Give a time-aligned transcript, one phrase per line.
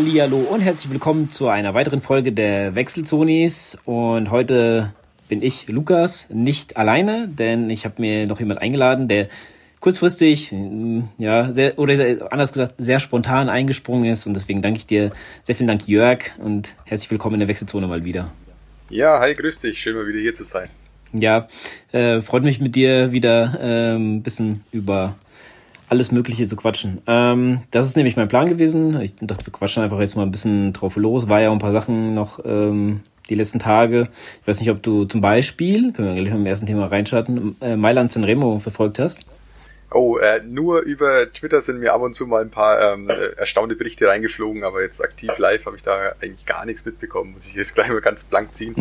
[0.00, 3.76] Hallihallo und herzlich willkommen zu einer weiteren Folge der Wechselzonis.
[3.84, 4.94] Und heute
[5.28, 9.28] bin ich, Lukas, nicht alleine, denn ich habe mir noch jemand eingeladen, der
[9.80, 10.54] kurzfristig,
[11.18, 14.26] ja, sehr, oder anders gesagt, sehr spontan eingesprungen ist.
[14.26, 17.86] Und deswegen danke ich dir, sehr vielen Dank, Jörg, und herzlich willkommen in der Wechselzone
[17.86, 18.32] mal wieder.
[18.88, 20.70] Ja, hi, grüß dich, schön mal wieder hier zu sein.
[21.12, 21.46] Ja,
[21.92, 25.16] äh, freut mich mit dir wieder ein bisschen über
[25.90, 27.02] alles Mögliche zu quatschen.
[27.06, 29.00] Ähm, das ist nämlich mein Plan gewesen.
[29.00, 31.28] Ich dachte, wir quatschen einfach jetzt mal ein bisschen drauf los.
[31.28, 34.08] War ja ein paar Sachen noch ähm, die letzten Tage.
[34.40, 37.56] Ich weiß nicht, ob du zum Beispiel, können wir gleich mit dem ersten Thema reinstarten,
[37.60, 39.26] äh, Mailand Sanremo verfolgt hast.
[39.92, 43.74] Oh, äh, nur über Twitter sind mir ab und zu mal ein paar ähm, erstaunte
[43.74, 47.32] Berichte reingeflogen, aber jetzt aktiv live habe ich da eigentlich gar nichts mitbekommen.
[47.32, 48.76] Muss ich jetzt gleich mal ganz blank ziehen.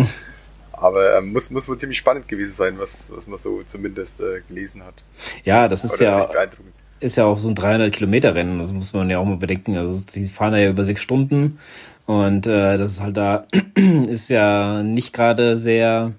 [0.71, 4.41] Aber ähm, muss, muss wohl ziemlich spannend gewesen sein, was, was man so zumindest äh,
[4.47, 4.93] gelesen hat.
[5.43, 6.29] Ja, das ist Oder ja
[6.99, 9.77] ist ja auch so ein 300 Kilometer Rennen, das muss man ja auch mal bedenken.
[9.77, 11.59] Also die fahren ja über sechs Stunden
[12.05, 13.45] und äh, das ist halt da
[14.07, 16.13] ist ja nicht gerade sehr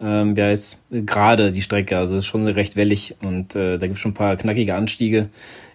[0.00, 3.96] ähm, ja ist gerade die Strecke, also ist schon recht wellig und äh, da gibt
[3.96, 5.28] es schon ein paar knackige Anstiege.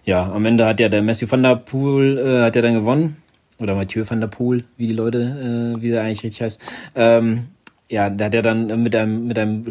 [0.04, 3.16] Ja, am Ende hat ja der Matthew van der Poel äh, hat ja dann gewonnen
[3.58, 6.60] oder Mathieu van der Poel, wie die Leute, äh, wie der eigentlich richtig heißt.
[6.94, 7.46] Ähm,
[7.88, 9.64] ja, der hat ja dann mit einem mit einem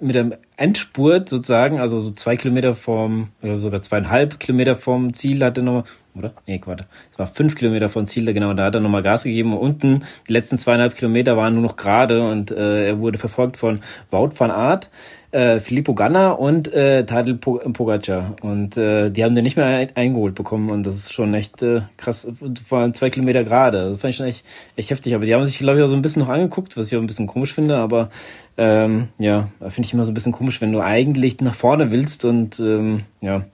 [0.00, 5.42] mit dem Endspurt sozusagen, also so zwei Kilometer vom, oder sogar zweieinhalb Kilometer vom Ziel
[5.44, 5.84] hat er nochmal,
[6.14, 6.32] oder?
[6.46, 6.84] Nee, Quatsch.
[7.12, 9.56] Es war fünf Kilometer vom Ziel, genau, da hat er nochmal Gas gegeben.
[9.56, 13.80] Unten, die letzten zweieinhalb Kilometer waren nur noch gerade und äh, er wurde verfolgt von
[14.10, 14.90] Wout van Aert,
[15.32, 18.36] äh, Filippo Ganna und äh, Tadej Pogacar.
[18.42, 21.82] Und äh, die haben den nicht mehr eingeholt bekommen und das ist schon echt äh,
[21.96, 22.30] krass,
[22.66, 23.90] vor zwei Kilometer gerade.
[23.90, 24.44] Das fand ich schon echt,
[24.76, 25.14] echt heftig.
[25.14, 27.00] Aber die haben sich, glaube ich, auch so ein bisschen noch angeguckt, was ich auch
[27.00, 28.10] ein bisschen komisch finde, aber
[28.56, 32.24] ähm, ja, finde ich immer so ein bisschen komisch, wenn du eigentlich nach vorne willst
[32.24, 33.44] und ähm, ja,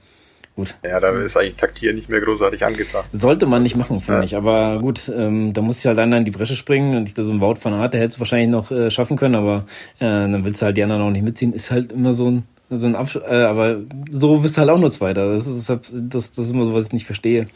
[0.56, 0.75] Gut.
[0.83, 3.11] Ja, da ist eigentlich Taktieren nicht mehr großartig angesagt.
[3.12, 4.25] Sollte man nicht machen, finde ja.
[4.25, 4.37] ich.
[4.37, 7.28] Aber gut, ähm, da muss ich halt dann in die Bresche springen und ich glaube,
[7.28, 9.66] so ein Wout von Art, der hätte es wahrscheinlich noch äh, schaffen können, aber
[9.99, 11.53] äh, dann willst du halt die anderen auch nicht mitziehen.
[11.53, 13.81] Ist halt immer so ein, so ein Absch äh, aber
[14.11, 15.34] so wirst du halt auch nur Zweiter.
[15.34, 17.49] Das ist, das, das ist immer so, was ich nicht verstehe.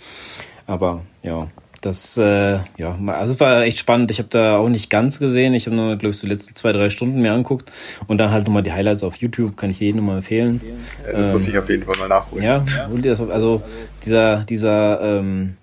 [0.66, 1.48] Aber ja,
[1.80, 4.10] das, äh, ja, also es war echt spannend.
[4.10, 5.54] Ich habe da auch nicht ganz gesehen.
[5.54, 7.72] Ich habe nur, glaube ich, so die letzten zwei, drei Stunden mir anguckt
[8.06, 9.56] und dann halt nochmal die Highlights auf YouTube.
[9.56, 10.60] Kann ich jedem mal empfehlen.
[11.06, 12.44] Ja, ähm, muss ich auf jeden Fall mal nachholen.
[12.44, 12.64] Ja,
[13.12, 13.62] auf, also
[14.04, 15.56] dieser, dieser, ähm,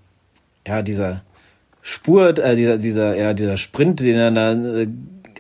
[0.66, 1.22] ja, dieser
[1.84, 4.88] Spurt, äh, dieser, dieser, ja, dieser Sprint, den er da äh,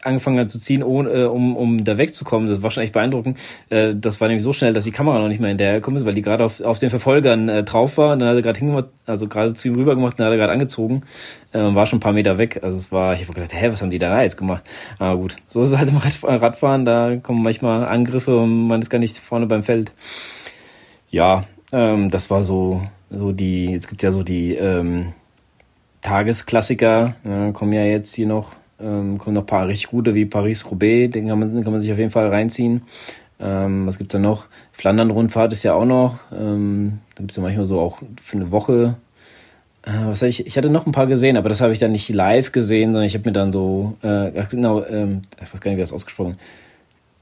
[0.05, 2.47] angefangen hat zu ziehen, ohne, äh, um, um da wegzukommen.
[2.47, 3.37] Das war schon echt beeindruckend.
[3.69, 6.13] Äh, das war nämlich so schnell, dass die Kamera noch nicht mehr hinterhergekommen ist, weil
[6.13, 8.13] die gerade auf, auf den Verfolgern äh, drauf war.
[8.13, 10.37] Und dann hat er gerade hingemacht, also gerade zu ihm rüber gemacht, dann hat er
[10.37, 11.03] gerade angezogen
[11.53, 12.59] war schon ein paar Meter weg.
[12.61, 14.63] Also es war, ich habe gedacht, hä, was haben die da jetzt gemacht?
[14.99, 18.89] Aber gut, so ist es halt im Radfahren, da kommen manchmal Angriffe und man ist
[18.89, 19.91] gar nicht vorne beim Feld.
[21.09, 25.13] Ja, ähm, das war so, so die, jetzt gibt's ja so die ähm,
[26.01, 30.25] Tagesklassiker, ja, kommen ja jetzt hier noch ähm, kommen noch ein paar richtig gute wie
[30.25, 32.81] Paris-Roubaix, den kann man, kann man sich auf jeden Fall reinziehen.
[33.39, 34.45] Ähm, was gibt's da noch?
[34.73, 36.19] Flandern-Rundfahrt ist ja auch noch.
[36.31, 38.95] Ähm, da gibt's ja manchmal so auch für eine Woche.
[39.83, 40.45] Äh, was ich?
[40.47, 43.05] Ich hatte noch ein paar gesehen, aber das habe ich dann nicht live gesehen, sondern
[43.05, 46.37] ich habe mir dann so, äh, genau, ähm, ich weiß gar nicht, wie das ausgesprochen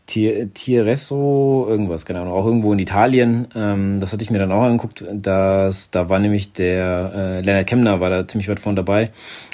[0.07, 3.47] Tieresso, irgendwas, Ahnung, auch irgendwo in Italien.
[3.55, 5.03] Ähm, das hatte ich mir dann auch angeguckt.
[5.11, 9.11] Das, da war nämlich der äh, Lennart Kemner, war da ziemlich weit vorne dabei.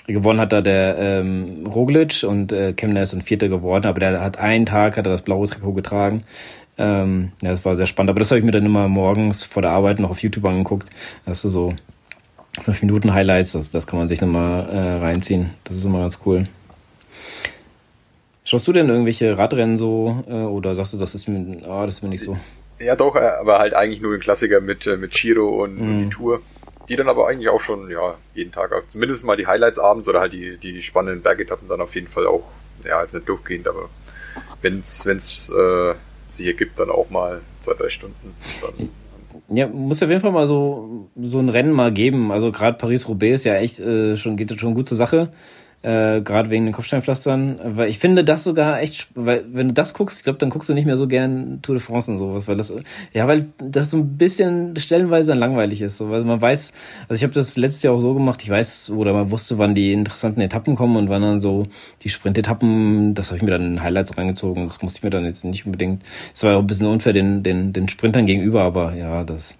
[0.07, 4.21] Gewonnen hat da der ähm, Roglic und äh, Kemner ist dann Vierter geworden, aber der
[4.21, 6.23] hat einen Tag, hat er das blaue Trikot getragen.
[6.77, 9.61] Ähm, ja, das war sehr spannend, aber das habe ich mir dann immer morgens vor
[9.61, 10.89] der Arbeit noch auf YouTube angeguckt.
[11.25, 11.73] Das ist so
[12.61, 15.51] fünf Minuten Highlights, das, das kann man sich nochmal äh, reinziehen.
[15.63, 16.47] Das ist immer ganz cool.
[18.51, 21.95] Schaust du denn irgendwelche Radrennen so äh, oder sagst du, das ist mir, oh, das
[21.95, 22.37] ist mir nicht so?
[22.79, 25.81] Ja, doch, äh, aber halt eigentlich nur ein Klassiker mit, äh, mit Giro und, mm.
[25.81, 26.41] und die Tour
[26.89, 30.19] die dann aber eigentlich auch schon, ja, jeden Tag, zumindest mal die Highlights abends oder
[30.19, 32.43] halt die, die spannenden Bergetappen dann auf jeden Fall auch,
[32.83, 33.87] ja, ist nicht durchgehend, aber
[34.61, 35.93] wenn es äh,
[36.29, 38.35] sie hier gibt, dann auch mal zwei, drei Stunden.
[38.61, 38.89] Dann,
[39.55, 42.29] ja, muss auf jeden Fall mal so, so ein Rennen mal geben.
[42.29, 45.31] Also gerade Paris-Roubaix ist ja echt äh, schon, geht schon gut zur Sache
[45.83, 49.93] äh, gerade wegen den Kopfsteinpflastern, weil ich finde das sogar echt, weil wenn du das
[49.93, 52.47] guckst, ich glaube, dann guckst du nicht mehr so gern Tour de France und sowas,
[52.47, 52.71] weil das,
[53.13, 56.73] ja, weil das so ein bisschen stellenweise dann langweilig ist, so, weil man weiß,
[57.09, 59.73] also ich habe das letztes Jahr auch so gemacht, ich weiß, oder man wusste, wann
[59.73, 61.65] die interessanten Etappen kommen und wann dann so
[62.03, 65.25] die Sprint-Etappen, das habe ich mir dann in Highlights reingezogen, das musste ich mir dann
[65.25, 68.93] jetzt nicht unbedingt, es war auch ein bisschen unfair den, den, den Sprintern gegenüber, aber
[68.93, 69.57] ja, das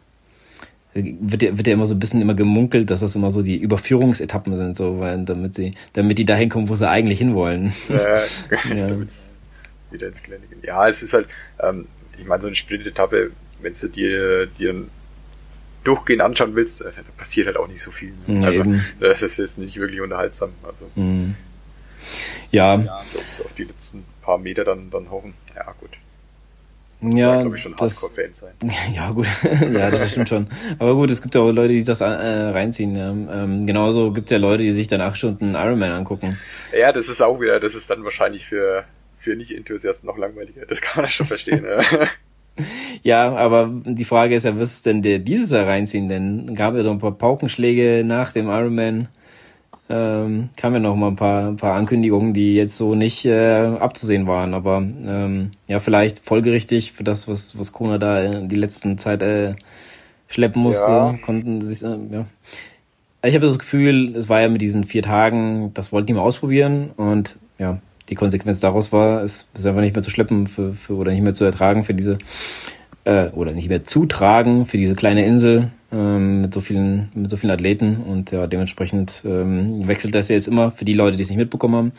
[0.94, 3.58] wird ja, wird ja immer so ein bisschen immer gemunkelt, dass das immer so die
[3.58, 7.74] Überführungsetappen sind, so, weil, damit sie, damit die dahin kommen, wo sie eigentlich hinwollen.
[7.88, 7.96] Ja,
[8.76, 8.88] ja.
[8.88, 9.40] damit's
[9.90, 10.60] wieder ins Gelände gehen.
[10.64, 11.28] Ja, es ist halt,
[11.60, 14.86] ähm, ich meine, so eine Sprint-Etappe, wenn du dir, dir
[15.84, 18.14] durchgehend anschauen willst, äh, da passiert halt auch nicht so viel.
[18.28, 18.46] Ne?
[18.46, 18.84] Also eben.
[19.00, 20.52] das ist jetzt nicht wirklich unterhaltsam.
[20.64, 21.36] Also mhm.
[22.52, 22.78] ja.
[22.78, 23.04] ja.
[23.14, 25.34] Das auf die letzten paar Meter dann, dann hoffen.
[25.56, 25.92] Ja, gut.
[27.02, 28.52] Das ja, glaube ich, schon das, sein.
[28.96, 29.26] Ja, gut.
[29.74, 30.48] ja, das stimmt schon.
[30.78, 32.96] Aber gut, es gibt ja auch Leute, die das äh, reinziehen.
[32.96, 33.10] Ja.
[33.10, 36.38] Ähm, genauso gibt es ja Leute, die sich dann acht Stunden Ironman angucken.
[36.78, 38.86] Ja, das ist auch wieder, das ist dann wahrscheinlich für,
[39.18, 40.66] für Nicht-Enthusiasten noch langweiliger.
[40.68, 41.66] Das kann man schon verstehen.
[41.66, 42.08] ja.
[43.04, 46.08] ja, aber die Frage ist ja, was ist denn der dieses Jahr reinziehen?
[46.08, 49.08] Denn gab ja doch ein paar Paukenschläge nach dem Ironman
[49.92, 53.66] ähm, kamen ja noch mal ein paar, ein paar Ankündigungen, die jetzt so nicht äh,
[53.80, 54.54] abzusehen waren.
[54.54, 59.56] Aber ähm, ja, vielleicht folgerichtig für das, was, was Kona da die letzten Zeit äh,
[60.28, 61.18] schleppen musste, ja.
[61.22, 62.26] konnten sich, äh, ja.
[63.24, 66.22] Ich habe das Gefühl, es war ja mit diesen vier Tagen, das wollten die mal
[66.22, 67.80] ausprobieren und ja,
[68.10, 71.22] die Konsequenz daraus war, es ist einfach nicht mehr zu schleppen für, für oder nicht
[71.22, 72.18] mehr zu ertragen für diese
[73.04, 77.38] äh, oder nicht mehr zutragen für diese kleine Insel ähm, mit so vielen, mit so
[77.38, 81.24] vielen Athleten und ja, dementsprechend ähm, wechselt das ja jetzt immer für die Leute, die
[81.24, 81.92] es nicht mitbekommen haben.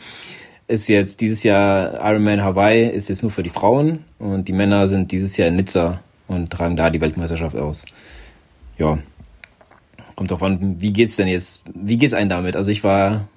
[0.67, 4.87] Ist jetzt dieses Jahr Ironman Hawaii ist jetzt nur für die Frauen und die Männer
[4.87, 7.85] sind dieses Jahr in Nizza und tragen da die Weltmeisterschaft aus.
[8.77, 8.97] Ja.
[10.15, 11.63] Kommt drauf an, wie geht's denn jetzt?
[11.73, 12.55] Wie geht's einem damit?
[12.55, 13.27] Also ich war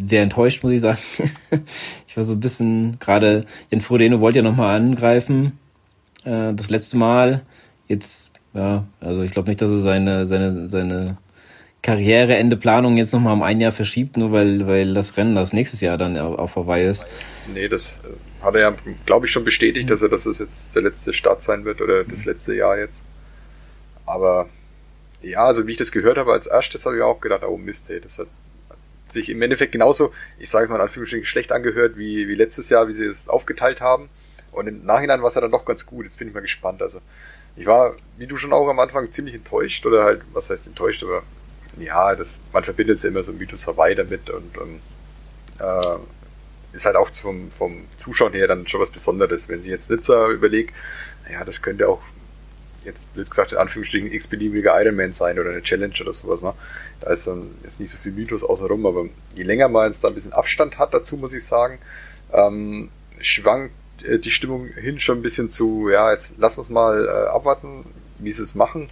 [0.00, 0.98] sehr enttäuscht, muss ich sagen.
[2.08, 5.58] ich war so ein bisschen, gerade Jan Frodeno wollte ja nochmal angreifen,
[6.24, 7.42] äh, das letzte Mal.
[7.86, 11.18] Jetzt ja, also ich glaube nicht, dass er seine, seine, seine
[11.82, 15.96] Karriereende-Planung jetzt nochmal um ein Jahr verschiebt, nur weil, weil das Rennen das nächstes Jahr
[15.96, 17.06] dann auf Hawaii ist.
[17.52, 18.74] Nee, das äh, hat er ja,
[19.06, 22.04] glaube ich, schon bestätigt, dass er, dass es jetzt der letzte Start sein wird oder
[22.04, 23.02] das letzte Jahr jetzt.
[24.04, 24.48] Aber
[25.22, 27.88] ja, also wie ich das gehört habe als erstes, habe ich auch gedacht, oh Mist,
[27.90, 28.28] ey, das hat
[29.06, 32.70] sich im Endeffekt genauso, ich sage es mal in Anführungsstrichen, schlecht angehört wie, wie letztes
[32.70, 34.08] Jahr, wie sie es aufgeteilt haben.
[34.52, 36.04] Und im Nachhinein war es ja dann doch ganz gut.
[36.04, 36.82] Jetzt bin ich mal gespannt.
[36.82, 37.00] Also
[37.56, 41.02] ich war, wie du schon auch am Anfang, ziemlich enttäuscht oder halt, was heißt enttäuscht,
[41.02, 41.22] aber
[41.78, 44.80] ja, das, man verbindet es ja immer so Mythos Hawaii damit und, und
[45.58, 45.98] äh,
[46.72, 49.48] ist halt auch vom, vom Zuschauen her dann schon was Besonderes.
[49.48, 50.72] Wenn ich jetzt Nizza überlege,
[51.26, 52.00] naja, das könnte auch
[52.84, 56.40] jetzt blöd gesagt in Anführungsstrichen x-beliebiger Ironman sein oder eine Challenge oder sowas.
[56.42, 56.54] Ne?
[57.00, 60.08] Da ist dann jetzt nicht so viel Mythos außenrum, aber je länger man jetzt da
[60.08, 61.78] ein bisschen Abstand hat dazu, muss ich sagen,
[62.32, 67.06] ähm, schwankt die Stimmung hin schon ein bisschen zu, ja, jetzt lassen wir es mal
[67.06, 67.84] äh, abwarten,
[68.18, 68.90] wie sie es machen.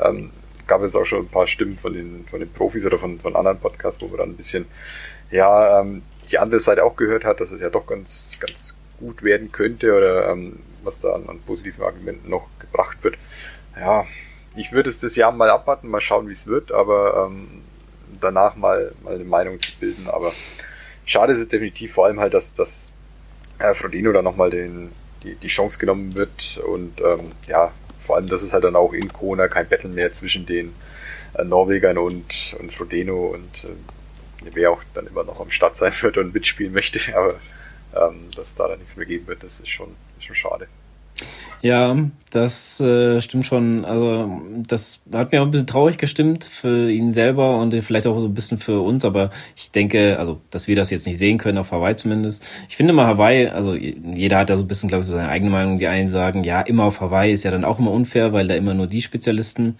[0.00, 0.30] Ähm,
[0.66, 3.36] gab es auch schon ein paar Stimmen von den, von den Profis oder von, von
[3.36, 4.66] anderen Podcasts, wo man dann ein bisschen,
[5.30, 9.22] ja, ähm, die andere Seite auch gehört hat, dass es ja doch ganz, ganz gut
[9.22, 13.16] werden könnte oder ähm, was da an, an positiven Argumenten noch gebracht wird.
[13.78, 14.06] Ja,
[14.56, 17.62] ich würde es das Jahr mal abwarten, mal schauen, wie es wird, aber ähm,
[18.20, 20.08] danach mal, mal eine Meinung zu bilden.
[20.08, 20.32] Aber
[21.04, 22.92] schade ist es definitiv, vor allem halt, dass, dass
[23.58, 24.92] äh, Frodeno dann nochmal den,
[25.22, 28.92] die, die Chance genommen wird und ähm, ja, vor allem, dass es halt dann auch
[28.92, 30.74] in Kona kein Battle mehr zwischen den
[31.34, 35.92] äh, Norwegern und, und Frodeno und äh, wer auch dann immer noch am Start sein
[36.00, 37.34] wird und mitspielen möchte, aber
[37.94, 40.68] ähm, dass da dann nichts mehr geben wird, das ist schon, ist schon schade.
[41.64, 41.96] Ja,
[42.30, 43.86] das äh, stimmt schon.
[43.86, 48.20] Also das hat mir auch ein bisschen traurig gestimmt für ihn selber und vielleicht auch
[48.20, 49.02] so ein bisschen für uns.
[49.04, 52.44] Aber ich denke, also dass wir das jetzt nicht sehen können auf Hawaii zumindest.
[52.68, 55.30] Ich finde mal Hawaii, also jeder hat da so ein bisschen, glaube ich, so seine
[55.30, 55.78] eigene Meinung.
[55.78, 58.54] Die einen sagen, ja, immer auf Hawaii ist ja dann auch immer unfair, weil da
[58.56, 59.76] immer nur die Spezialisten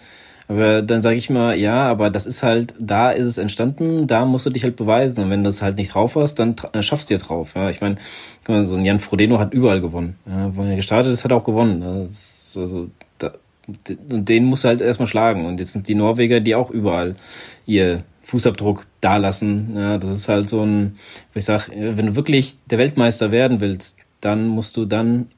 [0.47, 4.25] aber dann sage ich mal, ja, aber das ist halt, da ist es entstanden, da
[4.27, 5.25] musst du dich halt beweisen.
[5.25, 7.53] Und wenn du es halt nicht drauf hast, dann äh, schaffst du ja drauf.
[7.55, 7.97] Ja, ich meine,
[8.67, 10.17] so ein Jan Frodeno hat überall gewonnen.
[10.27, 11.81] Ja, wo er gestartet ist, hat er auch gewonnen.
[12.07, 13.33] Das also, da,
[14.11, 15.47] und den musst du halt erstmal schlagen.
[15.47, 17.17] Und jetzt sind die Norweger, die auch überall
[17.65, 19.75] ihr Fußabdruck dalassen.
[19.75, 20.97] Ja, das ist halt so ein,
[21.35, 25.29] ich sag, wenn du wirklich der Weltmeister werden willst, dann musst du dann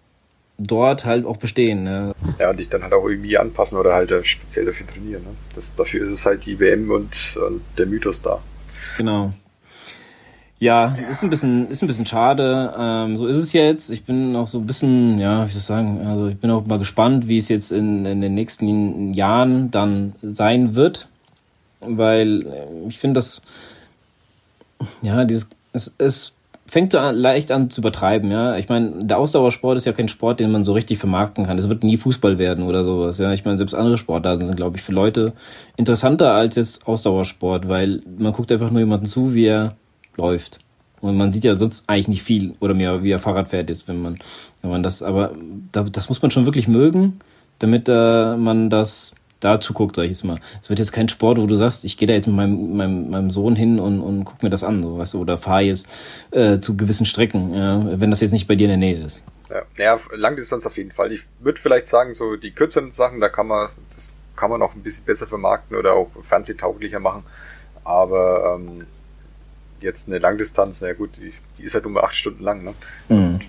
[0.58, 1.82] dort halt auch bestehen.
[1.82, 2.12] Ne?
[2.38, 5.22] Ja, und dich dann halt auch irgendwie anpassen oder halt speziell dafür trainieren.
[5.22, 5.30] Ne?
[5.54, 8.40] Das, dafür ist es halt die WM und, und der Mythos da.
[8.96, 9.32] Genau.
[10.58, 12.74] Ja, ist ein bisschen, ist ein bisschen schade.
[12.78, 13.90] Ähm, so ist es jetzt.
[13.90, 16.64] Ich bin auch so ein bisschen, ja, wie soll ich sagen, also ich bin auch
[16.64, 21.08] mal gespannt, wie es jetzt in, in den nächsten Jahren dann sein wird.
[21.80, 23.42] Weil äh, ich finde das,
[25.02, 26.32] ja, dieses, es, es
[26.68, 28.56] fängt so an, leicht an zu übertreiben, ja.
[28.56, 31.58] Ich meine, der Ausdauersport ist ja kein Sport, den man so richtig vermarkten kann.
[31.58, 33.32] Es wird nie Fußball werden oder sowas, ja.
[33.32, 35.32] Ich meine, selbst andere Sportarten sind, glaube ich, für Leute
[35.76, 39.76] interessanter als jetzt Ausdauersport, weil man guckt einfach nur jemanden zu, wie er
[40.16, 40.58] läuft.
[41.00, 43.86] Und man sieht ja sonst eigentlich nicht viel oder mehr, wie er Fahrrad fährt jetzt,
[43.86, 44.18] wenn man,
[44.62, 45.32] wenn man das, aber
[45.72, 47.18] das muss man schon wirklich mögen,
[47.58, 50.40] damit äh, man das da zuguckt, sag ich jetzt mal.
[50.62, 53.10] Es wird jetzt kein Sport, wo du sagst, ich gehe da jetzt mit meinem, meinem,
[53.10, 55.88] meinem Sohn hin und, und guck mir das an, so, weißt du, oder fahre jetzt
[56.30, 59.24] äh, zu gewissen Strecken, ja, wenn das jetzt nicht bei dir in der Nähe ist.
[59.50, 61.12] Ja, ja Langdistanz auf jeden Fall.
[61.12, 64.74] Ich würde vielleicht sagen, so die kürzeren Sachen, da kann man, das kann man auch
[64.74, 67.24] ein bisschen besser vermarkten oder auch fernsehtauglicher machen.
[67.84, 68.86] Aber ähm,
[69.80, 72.64] jetzt eine Langdistanz, na gut, die, die ist halt nur acht Stunden lang.
[72.64, 72.74] Ne?
[73.08, 73.40] Mhm.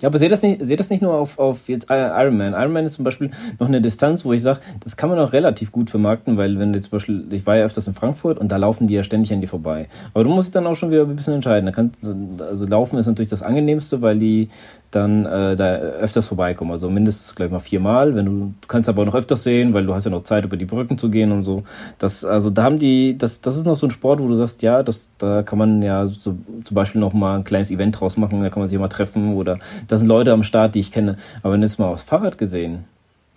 [0.00, 2.52] Ja, aber seht das nicht, seht das nicht nur auf, auf jetzt Ironman.
[2.52, 5.72] Ironman ist zum Beispiel noch eine Distanz, wo ich sage, das kann man auch relativ
[5.72, 8.56] gut vermarkten, weil wenn du zum Beispiel, ich war ja öfters in Frankfurt und da
[8.56, 9.88] laufen die ja ständig an dir vorbei.
[10.14, 11.66] Aber du musst dich dann auch schon wieder ein bisschen entscheiden.
[11.66, 11.92] Da kann,
[12.38, 14.48] also laufen ist natürlich das angenehmste, weil die
[14.90, 16.70] dann äh, da öfters vorbeikommen.
[16.70, 18.14] Also mindestens gleich mal viermal.
[18.14, 20.44] Wenn du, du kannst aber auch noch öfters sehen, weil du hast ja noch Zeit,
[20.44, 21.64] über die Brücken zu gehen und so.
[21.98, 24.62] Das, also da haben die, das, das ist noch so ein Sport, wo du sagst,
[24.62, 28.16] ja, das, da kann man ja so, zum Beispiel noch mal ein kleines Event draus
[28.16, 30.92] machen, da kann man sich mal treffen oder da sind Leute am Start, die ich
[30.92, 31.16] kenne.
[31.42, 32.84] Aber wenn du es mal aufs Fahrrad gesehen,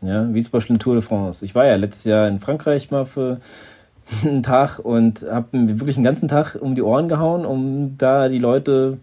[0.02, 1.46] ja, wie zum Beispiel eine Tour de France.
[1.46, 3.40] Ich war ja letztes Jahr in Frankreich mal für
[4.24, 8.30] einen Tag und habe mir wirklich einen ganzen Tag um die Ohren gehauen, um da
[8.30, 8.98] die Leute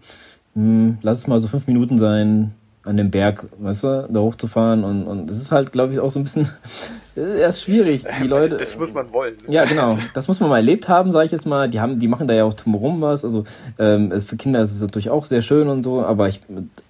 [0.55, 2.53] hm, lass es mal so fünf Minuten sein,
[2.83, 6.09] an dem Berg, weißt du, da hochzufahren und, und es ist halt, glaube ich, auch
[6.09, 6.49] so ein bisschen
[7.15, 8.05] erst schwierig.
[8.21, 8.57] Die Leute.
[8.57, 9.35] Das muss man wollen.
[9.47, 9.97] Ja, genau.
[10.13, 11.69] Das muss man mal erlebt haben, sage ich jetzt mal.
[11.69, 13.25] Die haben, die machen da ja auch drumherum was.
[13.25, 13.43] Also
[13.77, 16.41] ähm, für Kinder ist es natürlich auch sehr schön und so, aber ich,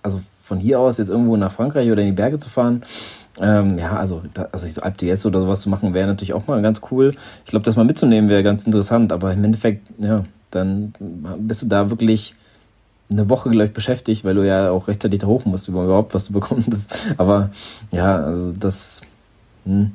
[0.04, 2.84] also von hier aus jetzt irgendwo nach Frankreich oder in die Berge zu fahren,
[3.42, 6.48] ähm, ja, also, da, also so Alp d'Huez oder sowas zu machen, wäre natürlich auch
[6.48, 7.16] mal ganz cool.
[7.46, 10.94] Ich glaube, das mal mitzunehmen wäre ganz interessant, aber im Endeffekt, ja, dann
[11.40, 12.36] bist du da wirklich
[13.10, 16.26] eine Woche, glaube ich, beschäftigt, weil du ja auch rechtzeitig da hoch musst, überhaupt was
[16.26, 16.64] zu bekommen.
[16.70, 16.88] Das,
[17.18, 17.50] aber
[17.92, 19.02] ja, also das.
[19.66, 19.92] Hm.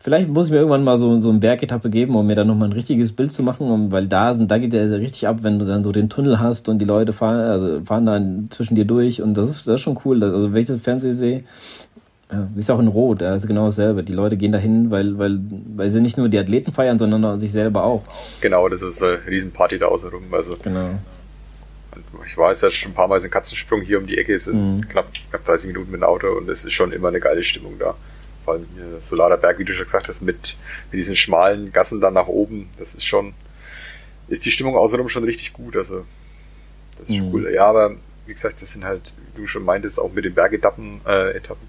[0.00, 2.68] Vielleicht muss ich mir irgendwann mal so, so eine Bergetappe geben, um mir dann nochmal
[2.68, 5.64] ein richtiges Bild zu machen, um, weil da, da geht der richtig ab, wenn du
[5.64, 9.22] dann so den Tunnel hast und die Leute fahren, also fahren dann zwischen dir durch
[9.22, 10.22] und das ist, das ist schon cool.
[10.22, 11.44] Also wenn ich das Fernsehen sehe,
[12.30, 14.02] ja, ist auch in Rot, da ist genau dasselbe.
[14.02, 15.40] Die Leute gehen dahin, weil, weil,
[15.74, 18.02] weil sie nicht nur die Athleten feiern, sondern sich selber auch.
[18.42, 20.24] Genau, das ist eine Riesenparty da außenrum.
[20.32, 20.90] Also genau
[22.26, 24.78] ich war jetzt schon ein paar Mal so ein Katzensprung hier um die Ecke, sind
[24.78, 24.88] mhm.
[24.88, 27.78] knapp, knapp 30 Minuten mit dem Auto und es ist schon immer eine geile Stimmung
[27.78, 27.94] da.
[28.44, 30.56] Vor allem hier Solarer Berg, wie du schon gesagt hast, mit,
[30.90, 33.34] mit diesen schmalen Gassen dann nach oben, das ist schon,
[34.28, 36.04] ist die Stimmung außenrum schon richtig gut, also
[36.98, 37.32] das ist mhm.
[37.32, 37.52] cool.
[37.52, 37.96] Ja, aber
[38.26, 41.66] wie gesagt, das sind halt, wie du schon meintest, auch mit den Bergetappen, äh, Etappen.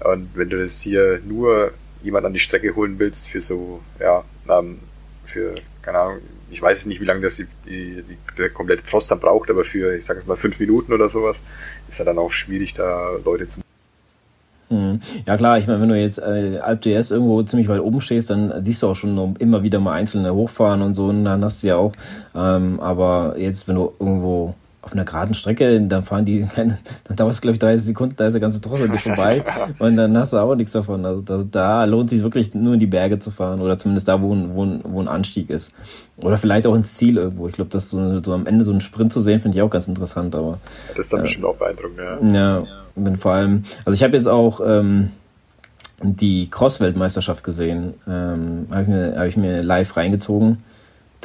[0.00, 4.24] Und wenn du das hier nur jemand an die Strecke holen willst für so, ja,
[4.48, 4.78] ähm,
[5.24, 6.20] für, keine Ahnung,
[6.56, 9.62] ich weiß nicht, wie lange das die, die, die, der komplette Frost dann braucht, aber
[9.62, 11.42] für, ich sage jetzt mal, fünf Minuten oder sowas,
[11.86, 13.60] ist ja dann auch schwierig, da Leute zu.
[14.70, 15.00] Mhm.
[15.26, 18.30] Ja klar, ich meine, wenn du jetzt äh, Alp DS irgendwo ziemlich weit oben stehst,
[18.30, 21.62] dann siehst du auch schon immer wieder mal einzelne hochfahren und so, und dann hast
[21.62, 21.92] du ja auch.
[22.34, 24.54] Ähm, aber jetzt, wenn du irgendwo
[24.86, 26.78] auf einer geraden Strecke, dann fahren die, dann
[27.16, 29.44] dauert es glaube ich 30 Sekunden, da ist der ganze nicht vorbei
[29.80, 31.04] und dann hast du auch nichts davon.
[31.04, 34.22] Also da, da lohnt sich wirklich nur in die Berge zu fahren oder zumindest da,
[34.22, 35.74] wo ein, wo ein, wo ein Anstieg ist.
[36.18, 37.48] Oder vielleicht auch ins Ziel irgendwo.
[37.48, 39.70] Ich glaube, das so, so am Ende so einen Sprint zu sehen, finde ich auch
[39.70, 40.34] ganz interessant.
[40.36, 42.32] Aber das ist dann äh, bestimmt auch beeindruckend, ja.
[42.32, 42.64] Ja,
[42.94, 45.10] bin vor allem, also ich habe jetzt auch ähm,
[46.00, 50.58] die Cross-Weltmeisterschaft gesehen, ähm, habe ich, mir, hab ich mir live reingezogen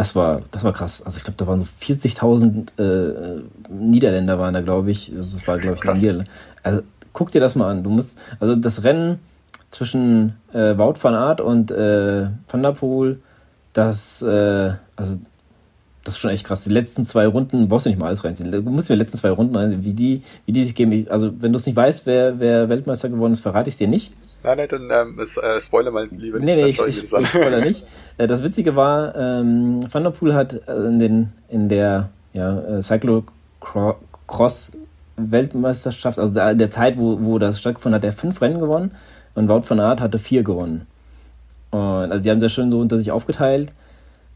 [0.01, 1.03] das war, das war krass.
[1.03, 5.11] Also ich glaube, da waren so 40.000 äh, Niederländer waren da, glaube ich.
[5.15, 6.01] Das war, glaube ich, krass.
[6.01, 6.31] Niederländer.
[6.63, 6.81] Also
[7.13, 7.83] guck dir das mal an.
[7.83, 9.19] Du musst, also das Rennen
[9.69, 13.19] zwischen äh, Wout van Aert und äh, Van der Poel,
[13.73, 15.19] das, äh, also
[16.03, 16.63] das ist schon echt krass.
[16.63, 18.51] Die letzten zwei Runden brauchst du nicht mal alles reinziehen.
[18.51, 21.05] Du musst mir die letzten zwei Runden reinziehen, wie die, wie die sich geben.
[21.11, 23.87] Also wenn du es nicht weißt, wer, wer Weltmeister geworden ist, verrate ich es dir
[23.87, 24.13] nicht.
[24.43, 26.45] Nein, nein, dann ähm, äh, spoiler mal lieber nicht.
[26.45, 27.85] Nee, nee, ich, ich, ich spoiler nicht.
[28.17, 32.59] Äh, das Witzige war, ähm, Van der Poel hat äh, in, den, in der ja,
[32.59, 34.73] äh, Cyclocross
[35.15, 38.91] Weltmeisterschaft, also in der Zeit, wo, wo das stattgefunden hat, er fünf Rennen gewonnen
[39.35, 40.87] und Wout van Aert hatte vier gewonnen.
[41.71, 43.71] Und also die haben sehr schön so unter sich aufgeteilt.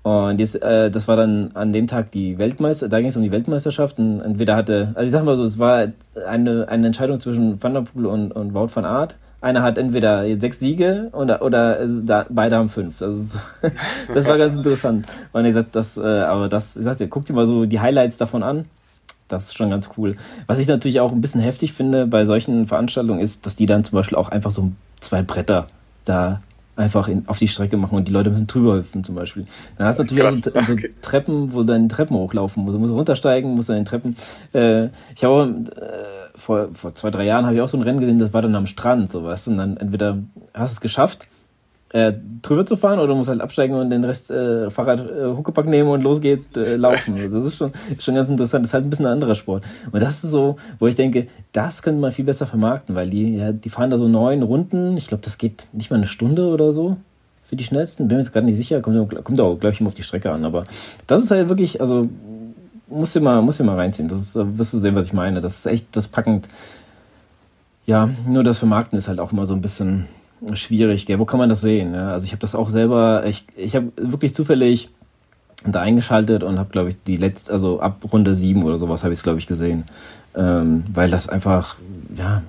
[0.04, 3.24] Und jetzt, äh, das war dann an dem Tag die Weltmeister, da ging es um
[3.24, 5.88] die Weltmeisterschaft und entweder hatte, also ich sag mal so, es war
[6.28, 10.24] eine, eine Entscheidung zwischen Van der Poel und, und Wout van Aert einer hat entweder
[10.40, 13.02] sechs Siege oder, oder da, beide haben fünf.
[13.02, 13.40] Also,
[14.14, 15.06] das war ganz interessant.
[15.34, 18.18] Und ich gesagt, das, äh, aber das, ich sagte, guck dir mal so die Highlights
[18.18, 18.66] davon an.
[19.28, 20.18] Das ist schon ganz cool.
[20.46, 23.84] Was ich natürlich auch ein bisschen heftig finde bei solchen Veranstaltungen ist, dass die dann
[23.84, 25.68] zum Beispiel auch einfach so zwei Bretter
[26.06, 26.42] da
[26.76, 29.46] einfach in, auf die Strecke machen und die Leute müssen drüber hüpfen zum Beispiel.
[29.78, 30.94] Dann hast du natürlich Krass, auch so, okay.
[31.02, 32.76] Treppen, wo du dann Treppen hochlaufen musst.
[32.76, 34.16] Du musst runtersteigen, musst dann den Treppen.
[34.54, 38.00] Äh, ich habe äh, vor, vor zwei, drei Jahren habe ich auch so ein Rennen
[38.00, 39.52] gesehen, das war dann am Strand, so weißt du.
[39.52, 40.18] Und dann entweder
[40.54, 41.28] hast du es geschafft,
[41.96, 45.28] äh, drüber zu fahren oder du musst halt absteigen und den Rest äh, Fahrrad äh,
[45.28, 47.16] Huckepack nehmen und los geht's äh, laufen.
[47.32, 48.64] Das ist schon, schon ganz interessant.
[48.66, 49.64] Das ist halt ein bisschen ein anderer Sport.
[49.92, 53.38] Und das ist so, wo ich denke, das könnte man viel besser vermarkten, weil die,
[53.38, 54.98] ja, die fahren da so neun Runden.
[54.98, 56.98] Ich glaube, das geht nicht mal eine Stunde oder so
[57.46, 58.08] für die schnellsten.
[58.08, 58.82] Bin mir jetzt gerade nicht sicher.
[58.82, 60.44] Kommt, kommt auch, glaube ich, immer auf die Strecke an.
[60.44, 60.66] Aber
[61.08, 62.10] das ist halt wirklich, also
[62.88, 64.08] musst du mal, musst du mal reinziehen.
[64.08, 65.42] Das ist, wirst du sehen, was ich meine.
[65.42, 66.48] Das ist echt das packend.
[67.86, 70.08] Ja, nur das Vermarkten ist halt auch immer so ein bisschen
[70.54, 71.20] schwierig, gell?
[71.20, 71.94] Wo kann man das sehen?
[71.94, 72.12] Ja?
[72.12, 74.90] Also ich habe das auch selber, ich, ich habe wirklich zufällig
[75.66, 79.14] da eingeschaltet und habe, glaube ich, die letzte, also ab Runde sieben oder sowas habe
[79.14, 79.86] ich es, glaube ich, gesehen.
[80.36, 81.78] Ähm, weil das einfach,
[82.18, 82.44] ja,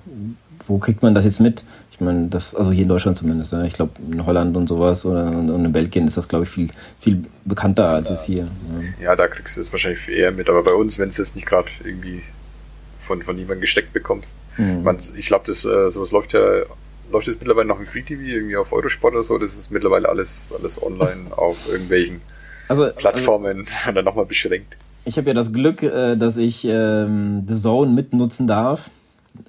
[0.67, 1.65] wo kriegt man das jetzt mit?
[1.97, 3.65] Ich meine, das, also hier in Deutschland zumindest, ja.
[3.65, 6.69] ich glaube in Holland und sowas oder und in Belgien ist das, glaube ich, viel,
[7.01, 8.49] viel bekannter als es hier.
[9.01, 9.05] Ja.
[9.05, 11.47] ja, da kriegst du es wahrscheinlich eher mit, aber bei uns, wenn es jetzt nicht
[11.47, 12.23] gerade irgendwie
[13.07, 14.35] von, von jemandem gesteckt bekommst.
[14.59, 14.83] Mhm.
[14.83, 16.65] Man, ich glaube, das äh, sowas läuft ja
[17.11, 19.39] läuft jetzt mittlerweile noch im Free TV, irgendwie auf Eurosport oder so.
[19.39, 22.21] Das ist mittlerweile alles, alles online auf irgendwelchen
[22.69, 24.77] also, also Plattformen also, dann nochmal beschränkt.
[25.05, 28.91] Ich habe ja das Glück, äh, dass ich ähm, The Zone mitnutzen darf.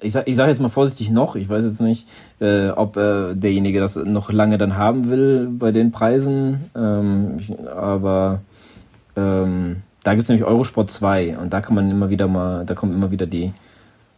[0.00, 2.06] Ich sage ich sag jetzt mal vorsichtig noch, ich weiß jetzt nicht,
[2.40, 7.52] äh, ob äh, derjenige das noch lange dann haben will bei den Preisen, ähm, ich,
[7.68, 8.40] aber
[9.16, 12.94] ähm, da gibt's nämlich Eurosport 2 und da kann man immer wieder mal, da kommen
[12.94, 13.52] immer wieder die,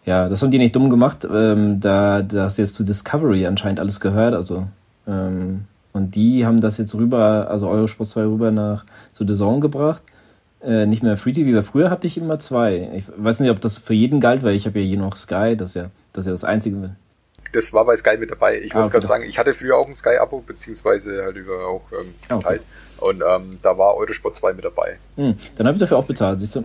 [0.05, 4.01] ja, das haben die nicht dumm gemacht, ähm, da das jetzt zu Discovery anscheinend alles
[4.01, 4.67] gehört, also
[5.07, 9.61] ähm, und die haben das jetzt rüber, also Eurosport 2 rüber nach zu The Zone
[9.61, 10.03] gebracht.
[10.63, 12.91] Äh, nicht mehr Free TV, weil früher hatte ich immer zwei.
[12.95, 15.57] Ich weiß nicht, ob das für jeden galt, weil ich habe ja hier noch Sky,
[15.57, 16.97] das ist ja das, ist ja das einzige.
[17.53, 18.61] Das war bei Sky mit dabei.
[18.61, 21.67] Ich ah, wollte okay, gerade sagen, ich hatte früher auch ein Sky-Abo, beziehungsweise halt über
[21.67, 22.61] auch ähm, ah, okay.
[22.99, 24.99] Und ähm, da war Eurosport 2 mit dabei.
[25.17, 26.65] Hm, dann habe ich dafür auch bezahlt, siehst du.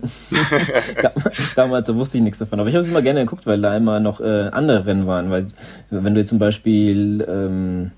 [1.56, 2.60] Damals wusste ich nichts davon.
[2.60, 5.30] Aber ich habe es immer gerne geguckt, weil da immer noch äh, andere Rennen waren.
[5.30, 5.46] Weil
[5.88, 7.92] wenn du jetzt zum Beispiel ähm,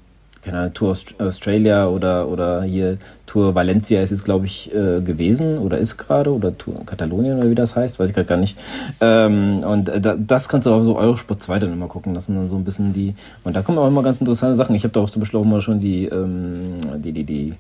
[0.49, 5.59] keine Ahnung, Tour Australia oder, oder hier Tour Valencia ist jetzt, glaube ich, äh, gewesen
[5.59, 8.57] oder ist gerade oder Tour Katalonien oder wie das heißt, weiß ich gerade gar nicht.
[9.03, 12.15] Ähm, und äh, das kannst du auf so Eurosport 2 dann immer gucken.
[12.15, 14.75] Das sind dann so ein bisschen die, und da kommen auch immer ganz interessante Sachen.
[14.75, 17.55] Ich habe da auch zum Beispiel auch mal schon die, ähm, die, die, die,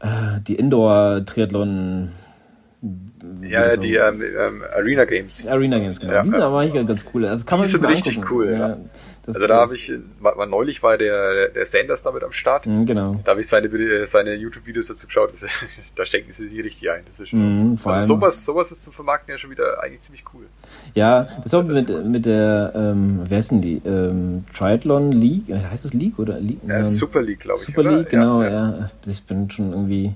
[0.00, 2.10] äh, die Indoor-Triathlon
[3.42, 5.46] ja, die ähm, ähm, Arena Games.
[5.46, 6.12] Arena Games, genau.
[6.12, 7.26] Ja, die sind aber eigentlich ganz cool.
[7.26, 8.34] Also kann die sind richtig angucken.
[8.34, 8.76] cool, ja.
[9.26, 12.66] also da habe ich, war, war, neulich war der, der Sanders damit am Start.
[12.66, 13.20] Mhm, genau.
[13.24, 15.32] Da habe ich seine, seine YouTube-Videos dazu geschaut.
[15.32, 15.44] Das,
[15.96, 17.02] da stecken sie sich richtig ein.
[17.06, 20.24] Das ist schon, mhm, also sowas, sowas ist zum Vermarkten ja schon wieder eigentlich ziemlich
[20.34, 20.46] cool.
[20.94, 23.80] Ja, das ist auch mit, mit der, ähm, wer ist denn die?
[23.84, 25.48] Ähm, Triathlon League?
[25.48, 26.60] Äh, heißt das League oder League?
[26.66, 27.66] Ja, Super League, glaube ich.
[27.66, 28.90] Super League, genau, ja, ja.
[29.06, 30.14] Ich bin schon irgendwie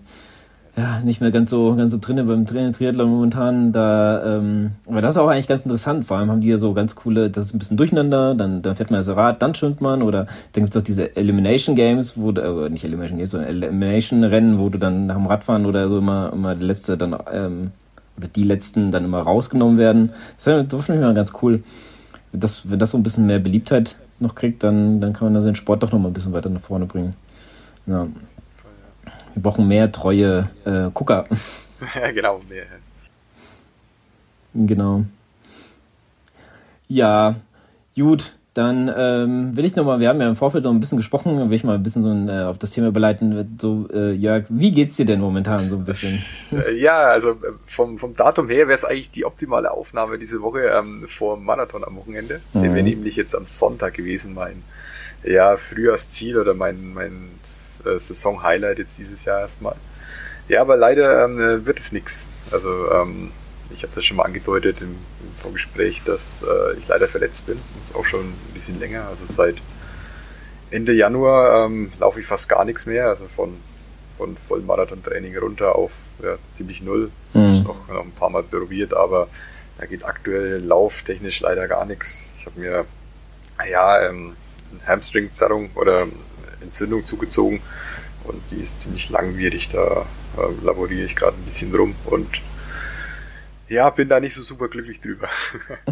[0.80, 3.70] ja, nicht mehr ganz so, ganz so drinne beim Triathlon momentan.
[3.70, 6.06] Da, ähm, aber das ist auch eigentlich ganz interessant.
[6.06, 8.74] Vor allem haben die ja so ganz coole, das ist ein bisschen durcheinander, dann, dann
[8.74, 12.30] fährt man das Rad, dann schwimmt man oder dann gibt's auch diese Elimination Games, wo
[12.30, 15.98] äh, nicht Elimination Games, sondern Elimination Rennen, wo du dann nach dem Radfahren oder so
[15.98, 17.72] immer, immer der letzte dann, ähm,
[18.16, 20.12] oder die letzten dann immer rausgenommen werden.
[20.38, 21.62] Das ist das finde ich mal ganz cool.
[22.32, 25.44] Das, wenn das so ein bisschen mehr Beliebtheit noch kriegt, dann, dann kann man das
[25.44, 27.14] den Sport doch noch mal ein bisschen weiter nach vorne bringen.
[27.86, 28.06] Ja.
[29.34, 31.26] Wir brauchen mehr treue äh, Gucker.
[31.94, 32.66] Ja, genau, mehr.
[34.52, 35.06] Genau.
[36.88, 37.36] Ja,
[37.94, 38.34] gut.
[38.52, 41.56] Dann ähm, will ich nochmal, wir haben ja im Vorfeld noch ein bisschen gesprochen, will
[41.56, 43.56] ich mal ein bisschen so äh, auf das Thema beleiten.
[43.60, 46.20] So, äh, Jörg, wie geht's dir denn momentan so ein bisschen?
[46.52, 50.42] Äh, ja, also äh, vom, vom Datum her wäre es eigentlich die optimale Aufnahme diese
[50.42, 52.40] Woche ähm, vor dem Marathon am Wochenende.
[52.52, 52.62] Mhm.
[52.62, 54.64] Der wäre nämlich jetzt am Sonntag gewesen, mein
[55.22, 57.28] ja, Frühjahrsziel oder mein, mein
[57.86, 59.76] äh, Saison-Highlight jetzt dieses Jahr erstmal.
[60.48, 62.28] Ja, aber leider ähm, äh, wird es nichts.
[62.50, 63.30] Also ähm,
[63.72, 67.58] ich habe das schon mal angedeutet im, im Vorgespräch, dass äh, ich leider verletzt bin.
[67.78, 69.06] Das ist auch schon ein bisschen länger.
[69.08, 69.56] Also seit
[70.70, 73.08] Ende Januar ähm, laufe ich fast gar nichts mehr.
[73.08, 73.56] Also von,
[74.18, 77.10] von Vollmarathon-Training runter auf ja, ziemlich null.
[77.32, 77.62] Mhm.
[77.62, 79.28] Noch, noch ein paar Mal probiert, aber
[79.78, 82.34] da geht aktuell lauftechnisch leider gar nichts.
[82.38, 82.84] Ich habe mir
[83.70, 84.36] ja ähm,
[84.86, 86.06] Hamstring-Zerrung oder
[86.62, 87.60] Entzündung zugezogen
[88.24, 89.68] und die ist ziemlich langwierig.
[89.68, 92.28] Da äh, laboriere ich gerade ein bisschen rum und
[93.68, 95.28] ja, bin da nicht so super glücklich drüber.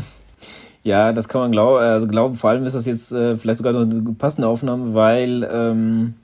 [0.82, 1.78] ja, das kann man glauben.
[1.78, 2.34] Also glauben.
[2.34, 6.14] Vor allem ist das jetzt äh, vielleicht sogar eine passende Aufnahme, weil ähm,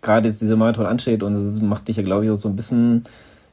[0.00, 2.56] gerade jetzt dieser Marathon ansteht und es macht dich ja, glaube ich, auch so ein
[2.56, 3.04] bisschen.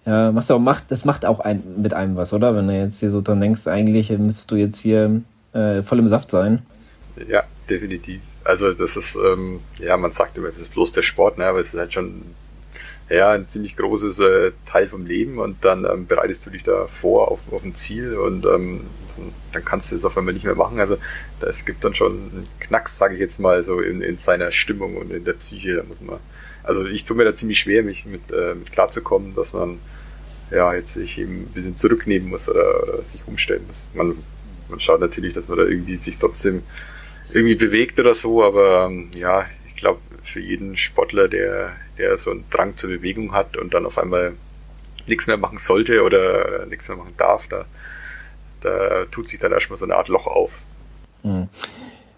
[0.06, 2.56] Ja, machst auch, macht, das macht auch ein, mit einem was, oder?
[2.56, 5.22] Wenn du jetzt hier so dran denkst, eigentlich müsstest du jetzt hier
[5.54, 6.62] äh, voll im Saft sein.
[7.28, 8.22] Ja, definitiv.
[8.46, 11.48] Also das ist, ähm, ja, man sagt immer, das ist bloß der Sport, ne?
[11.48, 12.22] aber es ist halt schon
[13.10, 16.86] ja, ein ziemlich großes äh, Teil vom Leben und dann ähm, bereitest du dich da
[16.86, 18.82] vor auf, auf ein Ziel und ähm,
[19.52, 20.80] dann kannst du es auf einmal nicht mehr machen.
[20.80, 20.98] Also
[21.42, 24.98] es gibt dann schon einen Knacks, sage ich jetzt mal, so in, in seiner Stimmung
[24.98, 25.76] und in der Psyche.
[25.76, 26.20] Da muss man,
[26.64, 29.80] also ich tue mir da ziemlich schwer, mich mit, äh, mit klarzukommen, dass man
[30.52, 33.88] ja jetzt sich eben ein bisschen zurücknehmen muss oder, oder sich umstellen muss.
[33.96, 34.16] Man,
[34.70, 36.62] man schaut natürlich, dass man da irgendwie sich trotzdem
[37.36, 42.32] irgendwie bewegt oder so, aber ähm, ja, ich glaube, für jeden Sportler, der, der so
[42.32, 44.34] einen Drang zur Bewegung hat und dann auf einmal
[45.06, 47.66] nichts mehr machen sollte oder nichts mehr machen darf, da,
[48.62, 50.52] da tut sich dann erstmal so eine Art Loch auf.
[51.24, 51.50] Hm.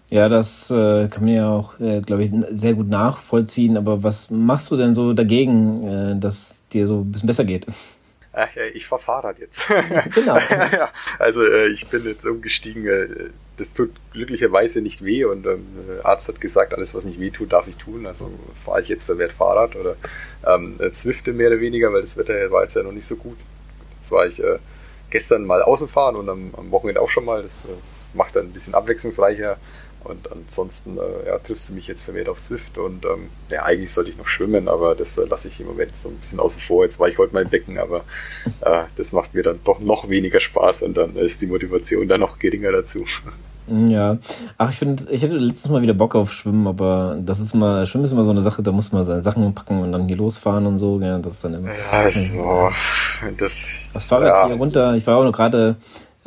[0.08, 3.76] Ja, das äh, kann man ja auch, äh, glaube ich, sehr gut nachvollziehen.
[3.76, 7.66] Aber was machst du denn so dagegen, äh, dass dir so ein bisschen besser geht?
[8.32, 9.68] Ach ich fahr Fahrrad jetzt.
[10.14, 10.38] genau.
[11.18, 12.86] also äh, ich bin jetzt umgestiegen.
[13.58, 17.20] Äh, das tut glücklicherweise nicht weh und ähm, der Arzt hat gesagt, alles was nicht
[17.20, 18.06] weh tut, darf ich tun.
[18.06, 18.30] Also
[18.64, 19.96] fahre ich jetzt verwehrt Fahrrad oder
[20.46, 23.16] ähm, äh, Zwifte mehr oder weniger, weil das Wetter war jetzt ja noch nicht so
[23.16, 23.36] gut.
[24.00, 24.58] Jetzt war ich äh,
[25.10, 27.42] gestern mal außen fahren und am, am Wochenende auch schon mal.
[27.42, 27.68] Das äh,
[28.14, 29.58] macht dann ein bisschen abwechslungsreicher.
[30.08, 33.92] Und ansonsten äh, ja, triffst du mich jetzt vermehrt auf Swift und ähm, ja, eigentlich
[33.92, 36.62] sollte ich noch schwimmen, aber das äh, lasse ich im Moment so ein bisschen außen
[36.62, 36.84] vor.
[36.84, 38.04] Jetzt war ich heute mal im Becken, aber
[38.62, 42.20] äh, das macht mir dann doch noch weniger Spaß und dann ist die Motivation dann
[42.20, 43.04] noch geringer dazu.
[43.70, 44.16] Ja,
[44.56, 47.86] ach, ich finde, ich hätte letztes Mal wieder Bock auf Schwimmen, aber das ist mal,
[47.86, 50.16] Schwimmen ist immer so eine Sache, da muss man seine Sachen packen und dann hier
[50.16, 51.68] losfahren und so, ja, das ist dann immer.
[51.68, 52.70] Ja, so,
[53.36, 54.46] das, das Fahrrad ja.
[54.46, 55.76] hier runter, ich war auch noch gerade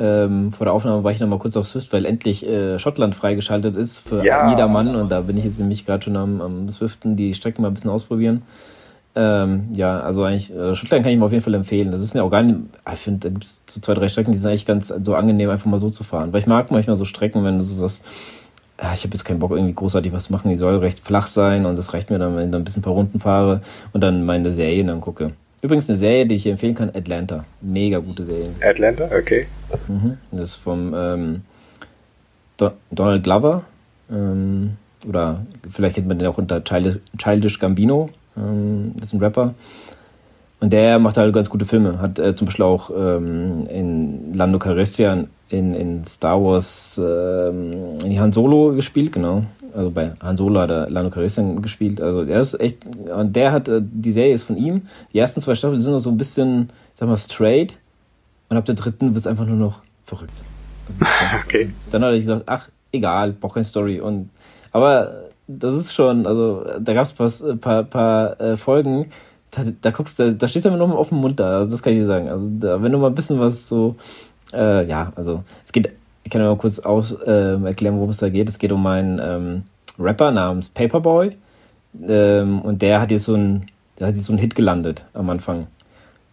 [0.02, 3.14] ähm, vor der Aufnahme war ich noch mal kurz auf Swift, weil endlich äh, Schottland
[3.14, 4.50] freigeschaltet ist für ja.
[4.50, 4.96] jedermann.
[4.96, 7.74] Und da bin ich jetzt nämlich gerade schon am, am Swiften, die Strecken mal ein
[7.74, 8.42] bisschen ausprobieren.
[9.14, 11.92] Ähm, ja, also eigentlich, äh, Schottland kann ich mir auf jeden Fall empfehlen.
[11.92, 12.58] Das ist ja auch gar nicht,
[12.92, 15.50] ich finde, da gibt es so zwei, drei Strecken, die sind eigentlich ganz so angenehm,
[15.50, 16.32] einfach mal so zu fahren.
[16.32, 18.04] Weil ich mag manchmal so Strecken, wenn du so sagst,
[18.82, 21.28] ja, ich habe jetzt keinen Bock, irgendwie großartig was zu machen, die soll recht flach
[21.28, 23.60] sein und das reicht mir dann, wenn ich dann ein bisschen ein paar Runden fahre
[23.92, 25.32] und dann meine Serien dann gucke.
[25.62, 27.44] Übrigens eine Serie, die ich empfehlen kann, Atlanta.
[27.60, 28.50] Mega gute Serie.
[28.60, 29.46] Atlanta, okay.
[29.86, 30.18] Mhm.
[30.32, 31.42] Das ist vom ähm,
[32.56, 33.62] Do Donald Glover.
[34.10, 34.72] Ähm,
[35.08, 38.10] oder vielleicht kennt man den auch unter Childish Gambino.
[38.36, 39.54] Ähm, das ist ein Rapper.
[40.58, 42.00] Und der macht halt ganz gute Filme.
[42.00, 48.18] Hat äh, zum Beispiel auch ähm, in Lando Calrissian in, in Star Wars ähm, in
[48.18, 49.44] Han Solo gespielt, genau
[49.74, 52.00] also bei Han Solo hat er Lando Calrissian gespielt.
[52.00, 54.82] Also der ist echt, und der hat, äh, die Serie ist von ihm.
[55.12, 57.78] Die ersten zwei Staffeln sind noch so ein bisschen, sag mal, straight.
[58.48, 60.34] Und ab der dritten wird es einfach nur noch verrückt.
[61.44, 61.70] okay.
[61.90, 64.00] Dann hat er gesagt, ach, egal, brauch keine Story.
[64.00, 64.30] Und,
[64.72, 69.10] aber das ist schon, also da gab es ein paar, paar, paar äh, Folgen,
[69.50, 71.82] da, da guckst du, da stehst du immer noch auf dem Mund da, also das
[71.82, 72.28] kann ich dir sagen.
[72.28, 73.96] Also da, wenn du mal ein bisschen was so,
[74.52, 75.92] äh, ja, also es geht
[76.24, 78.48] ich kann mal kurz aus, äh, erklären, worum es da geht.
[78.48, 79.62] Es geht um einen ähm,
[79.98, 81.36] Rapper namens Paperboy.
[82.06, 83.66] Ähm, und der hat jetzt so ein,
[83.98, 85.66] der hat jetzt so einen Hit gelandet am Anfang.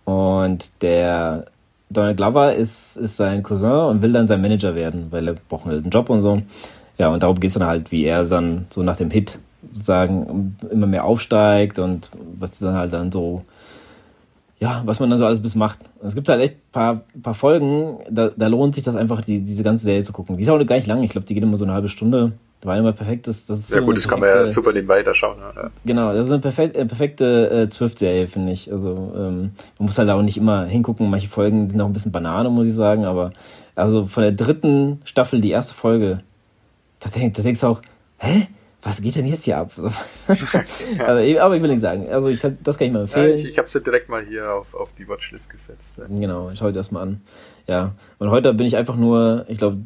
[0.06, 1.46] Und der
[1.90, 5.66] Donald Glover ist, ist sein Cousin und will dann sein Manager werden, weil er braucht
[5.66, 6.42] halt einen Job und so.
[6.98, 9.40] Ja, und darum geht es dann halt, wie er dann so nach dem Hit
[9.72, 13.44] sozusagen immer mehr aufsteigt und was dann halt dann so
[14.60, 15.80] ja, was man dann so alles bis macht.
[16.04, 19.42] Es gibt halt echt ein paar, paar Folgen, da, da lohnt sich das einfach, die,
[19.42, 20.36] diese ganze Serie zu gucken.
[20.36, 22.34] Die ist auch gar nicht lang, ich glaube, die geht immer so eine halbe Stunde.
[22.62, 23.26] Da war immer perfekt.
[23.28, 25.38] Das, das ist ja so gut, das kann man ja super nebenbei da schauen.
[25.40, 25.70] Ja.
[25.86, 28.70] Genau, das ist eine perfekt, äh, perfekte äh, Zwift-Serie, finde ich.
[28.70, 31.10] Also ähm, man muss halt auch nicht immer hingucken.
[31.10, 33.06] Manche Folgen sind auch ein bisschen Banane, muss ich sagen.
[33.06, 33.32] Aber
[33.76, 36.20] also von der dritten Staffel, die erste Folge,
[37.00, 37.82] da, denk, da denkst du auch,
[38.18, 38.48] hä?
[38.82, 39.72] Was geht denn jetzt hier ab?
[39.78, 39.90] also,
[41.40, 42.08] aber ich will nicht sagen.
[42.10, 43.30] Also ich kann, das kann ich mal empfehlen.
[43.30, 45.98] Ja, ich ich habe es ja direkt mal hier auf, auf die Watchlist gesetzt.
[45.98, 46.06] Ja.
[46.08, 47.22] Genau, schau dir das mal an.
[47.68, 49.80] Ja, und heute bin ich einfach nur, ich glaube,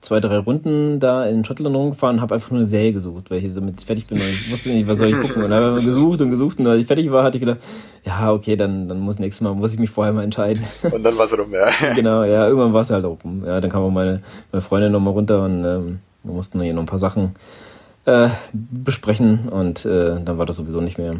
[0.00, 3.44] zwei, drei Runden da in Schottland rumgefahren und habe einfach nur eine Serie gesucht, weil
[3.44, 4.18] ich damit fertig bin.
[4.18, 5.44] Und ich wusste nicht, was soll ich gucken.
[5.44, 7.60] Und dann habe ich gesucht und gesucht und als ich fertig war, hatte ich gedacht,
[8.04, 10.62] ja, okay, dann, dann muss nächstes Mal, muss ich mich vorher mal entscheiden.
[10.92, 11.94] Und dann war es rum, ja.
[11.94, 13.42] genau, ja, irgendwann war es halt rum.
[13.44, 16.82] Ja, dann kam auch meine, meine Freundin nochmal runter und ähm, wir mussten hier noch
[16.82, 17.34] ein paar Sachen
[18.08, 21.16] äh, besprechen und äh, dann war das sowieso nicht mehr.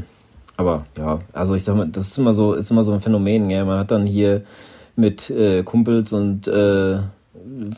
[0.56, 3.50] Aber ja, also ich sag mal, das ist immer so, ist immer so ein Phänomen,
[3.50, 3.64] ja.
[3.64, 4.42] Man hat dann hier
[4.96, 6.98] mit äh, Kumpels und äh,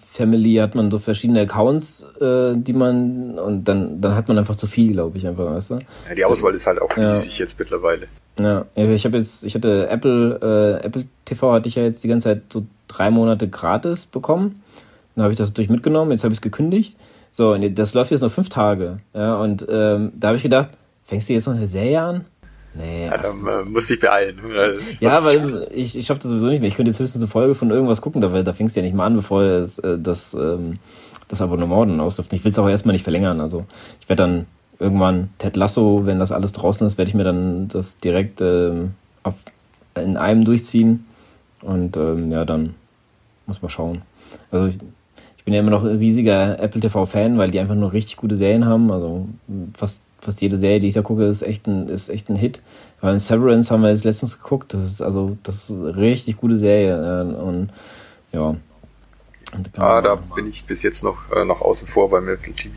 [0.06, 4.56] Family hat man so verschiedene Accounts, äh, die man und dann dann hat man einfach
[4.56, 5.74] zu viel, glaube ich einfach, weißt du?
[6.08, 7.44] Ja, die Auswahl ist halt auch riesig ja.
[7.44, 8.06] jetzt mittlerweile.
[8.38, 12.08] Ja, ich habe jetzt, ich hatte Apple, äh, Apple TV hatte ich ja jetzt die
[12.08, 14.62] ganze Zeit so drei Monate gratis bekommen.
[15.14, 16.96] Dann habe ich das natürlich mitgenommen, jetzt habe ich es gekündigt.
[17.32, 19.00] So, und das läuft jetzt noch fünf Tage.
[19.14, 20.70] Ja, und ähm, da habe ich gedacht,
[21.06, 22.24] fängst du jetzt noch eine Serie an?
[22.74, 23.06] Nee.
[23.06, 24.38] Ja, dann äh, musst dich beeilen.
[25.00, 26.68] Ja, weil ich, ich schaffe das sowieso nicht mehr.
[26.68, 28.94] Ich könnte jetzt höchstens eine Folge von irgendwas gucken, da, da fängst du ja nicht
[28.94, 30.78] mal an, bevor das, äh, das, ähm,
[31.28, 32.32] das Abonnement dann ausläuft.
[32.32, 33.40] Ich will es auch erstmal nicht verlängern.
[33.40, 33.64] Also
[34.00, 34.46] ich werde dann
[34.78, 38.94] irgendwann Ted Lasso, wenn das alles draußen ist, werde ich mir dann das direkt ähm,
[39.22, 39.34] auf,
[39.96, 41.06] in einem durchziehen.
[41.62, 42.74] Und ähm, ja, dann
[43.46, 44.02] muss man schauen.
[44.52, 44.80] Also ich, ich
[45.50, 48.66] bin ja immer noch ein riesiger Apple TV-Fan, weil die einfach nur richtig gute Serien
[48.66, 48.92] haben.
[48.92, 49.26] Also
[49.76, 52.62] fast, fast jede Serie, die ich da gucke, ist echt ein, ist echt ein Hit.
[53.00, 54.72] Weil Severance haben wir jetzt letztens geguckt.
[54.74, 57.24] Das ist also das ist eine richtig gute Serie.
[57.34, 57.70] Und
[58.32, 58.54] ja.
[59.76, 62.72] Ah, da bin ich bis jetzt noch, äh, noch außen vor beim Apple TV.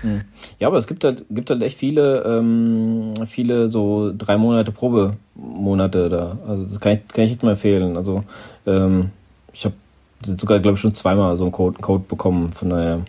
[0.00, 0.22] Hm.
[0.58, 6.08] Ja, aber es gibt halt, gibt halt echt viele, ähm, viele so drei Monate Probemonate
[6.08, 6.38] da.
[6.48, 7.96] Also das kann ich, kann ich nicht mal empfehlen.
[7.96, 8.24] Also
[8.66, 9.10] ähm,
[9.52, 9.76] ich habe
[10.24, 12.52] sogar, glaube ich, schon zweimal so einen Code, Code bekommen.
[12.52, 13.00] Von daher,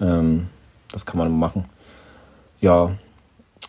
[0.00, 0.48] ähm,
[0.92, 1.64] das kann man machen.
[2.60, 2.90] Ja,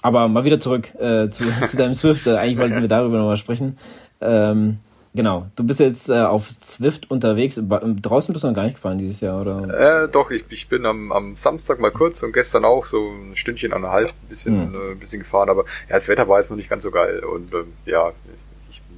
[0.01, 2.27] aber mal wieder zurück äh, zu, zu deinem Swift.
[2.27, 3.77] Äh, eigentlich wollten wir darüber nochmal sprechen.
[4.21, 4.79] Ähm,
[5.13, 7.59] genau, du bist jetzt äh, auf Swift unterwegs.
[7.61, 10.03] Draußen bist du noch gar nicht gefahren dieses Jahr, oder?
[10.03, 13.35] Äh, doch, ich, ich bin am, am Samstag mal kurz und gestern auch so ein
[13.35, 14.75] Stündchen anderthalb ein bisschen, hm.
[14.75, 15.49] äh, ein bisschen gefahren.
[15.49, 17.19] Aber ja, das Wetter war jetzt noch nicht ganz so geil.
[17.19, 18.11] Und ähm, ja,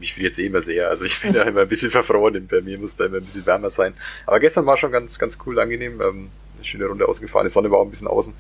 [0.02, 0.90] mich friert jetzt eh immer sehr.
[0.90, 2.48] Also ich bin da immer ein bisschen verfroren.
[2.48, 3.94] Bei mir muss da immer ein bisschen wärmer sein.
[4.26, 6.02] Aber gestern war schon ganz, ganz cool, angenehm.
[6.02, 7.48] Ähm, eine schöne Runde ausgefahren.
[7.48, 8.34] Die Sonne war auch ein bisschen außen.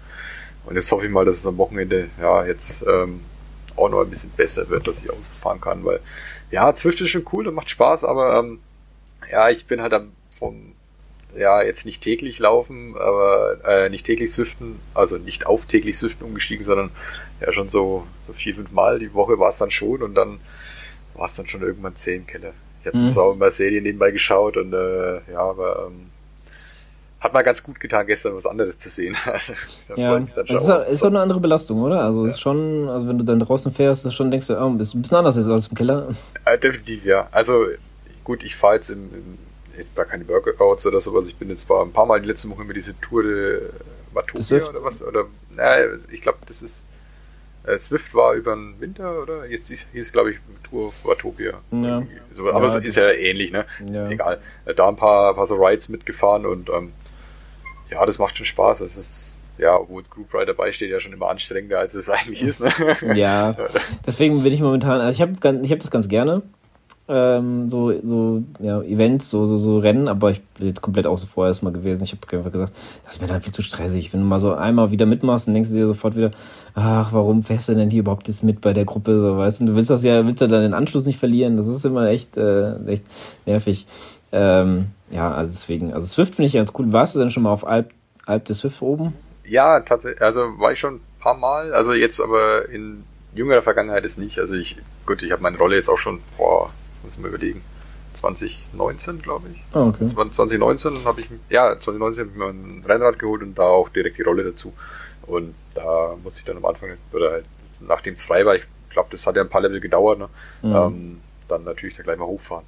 [0.65, 3.21] Und jetzt hoffe ich mal, dass es am Wochenende ja jetzt ähm,
[3.75, 6.01] auch noch ein bisschen besser wird, dass ich ausfahren kann, weil
[6.51, 8.59] ja, Zwift ist schon cool und macht Spaß, aber ähm,
[9.31, 10.73] ja, ich bin halt am vom
[11.35, 16.25] ja jetzt nicht täglich laufen, aber äh, nicht täglich Swiften, also nicht auf täglich Swiften
[16.25, 16.91] umgestiegen, sondern
[17.39, 20.39] ja schon so, so vier, fünf Mal die Woche war es dann schon und dann
[21.15, 22.53] war es dann schon irgendwann zehn im Keller.
[22.81, 23.11] Ich habe mhm.
[23.11, 26.09] zwar auch immer Serien nebenbei geschaut und äh, ja, aber ähm,
[27.19, 29.15] hat mal ganz gut getan, gestern was anderes zu sehen.
[29.25, 29.53] Also,
[29.95, 32.01] ja, das ist, auch, ist auch eine andere Belastung, oder?
[32.01, 32.31] Also ja.
[32.31, 35.01] ist schon, also wenn du dann draußen fährst, ist schon denkst du, oh, ist ein
[35.03, 36.09] bisschen anders als im Keller.
[36.45, 37.27] Äh, definitiv, ja.
[37.31, 37.67] Also
[38.23, 39.37] gut, ich fahre jetzt im, im,
[39.77, 41.27] jetzt da keine Workouts oder sowas.
[41.27, 43.61] Ich bin jetzt zwar ein paar Mal die letzte Woche mit diese Tour de
[44.13, 46.87] Watopia oder was, oder, naja, ich glaube, das ist,
[47.63, 49.45] äh, Swift war über den Winter, oder?
[49.45, 51.59] Jetzt hieß, es, glaube ich, Tour of Watopia.
[51.71, 52.03] Ja.
[52.33, 53.65] So, aber ja, es ist ja ähnlich, ne?
[53.91, 54.09] Ja.
[54.09, 54.41] Egal.
[54.65, 56.93] Äh, da ein paar, paar so Rides mitgefahren und ähm,
[57.89, 58.81] ja, das macht schon Spaß.
[58.81, 62.41] Es ist, ja, obwohl Group Ride dabei steht, ja schon immer anstrengender, als es eigentlich
[62.41, 62.61] ist.
[62.61, 62.71] Ne?
[63.15, 63.55] Ja,
[64.05, 66.41] deswegen bin ich momentan, also ich habe ich hab das ganz gerne.
[67.13, 71.27] Ähm, so, so ja, Events, so, so, so Rennen, aber ich bin jetzt komplett außen
[71.27, 72.01] vor erstmal gewesen.
[72.03, 74.13] Ich habe einfach gesagt, das ist mir dann viel zu stressig.
[74.13, 76.31] Wenn du mal so einmal wieder mitmachst, dann denkst du dir sofort wieder,
[76.73, 79.19] ach, warum fährst du denn hier überhaupt jetzt mit bei der Gruppe?
[79.19, 81.57] So, weißt du, du willst das ja, willst ja dann den Anschluss nicht verlieren.
[81.57, 83.03] Das ist immer echt, äh, echt
[83.45, 83.87] nervig.
[84.31, 86.93] Ähm, ja, also deswegen, also Swift finde ich ganz cool.
[86.93, 87.91] Warst du denn schon mal auf Alp,
[88.25, 89.13] Alp des Swift oben?
[89.43, 93.03] Ja, tatsächlich, also war ich schon ein paar Mal, also jetzt aber in
[93.35, 94.39] jüngerer Vergangenheit ist nicht.
[94.39, 96.69] Also ich, gut, ich habe meine Rolle jetzt auch schon, boah,
[97.03, 97.63] muss ich mal überlegen,
[98.13, 99.61] 2019, glaube ich.
[99.73, 100.07] Oh, okay.
[100.07, 104.17] 2019 habe ich, ja, 2019 habe ich mir ein Rennrad geholt und da auch direkt
[104.17, 104.73] die Rolle dazu.
[105.27, 107.45] Und da muss ich dann am Anfang, oder halt,
[107.79, 110.29] nachdem es frei war, ich glaube, das hat ja ein paar Level gedauert, ne?
[110.61, 110.75] Mhm.
[110.75, 112.65] Ähm, dann natürlich da gleich mal hochfahren.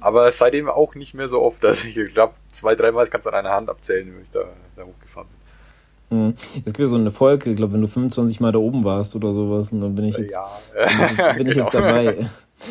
[0.00, 1.64] Aber seitdem auch nicht mehr so oft.
[1.64, 4.44] Also ich glaube, zwei, dreimal kannst du an einer Hand abzählen, wie ich da,
[4.76, 6.18] da hochgefahren bin.
[6.18, 6.34] Mhm.
[6.58, 9.16] Es gibt ja so eine Folge, ich glaube, wenn du 25 Mal da oben warst
[9.16, 10.46] oder sowas, und dann bin ich jetzt, ja.
[10.74, 11.64] bin, bin ich genau.
[11.64, 12.26] jetzt dabei.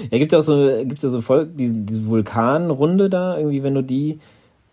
[0.10, 3.76] Ja, gibt ja auch so, gibt ja so Folge, diese, diese Vulkanrunde da, irgendwie, wenn
[3.76, 4.20] du die,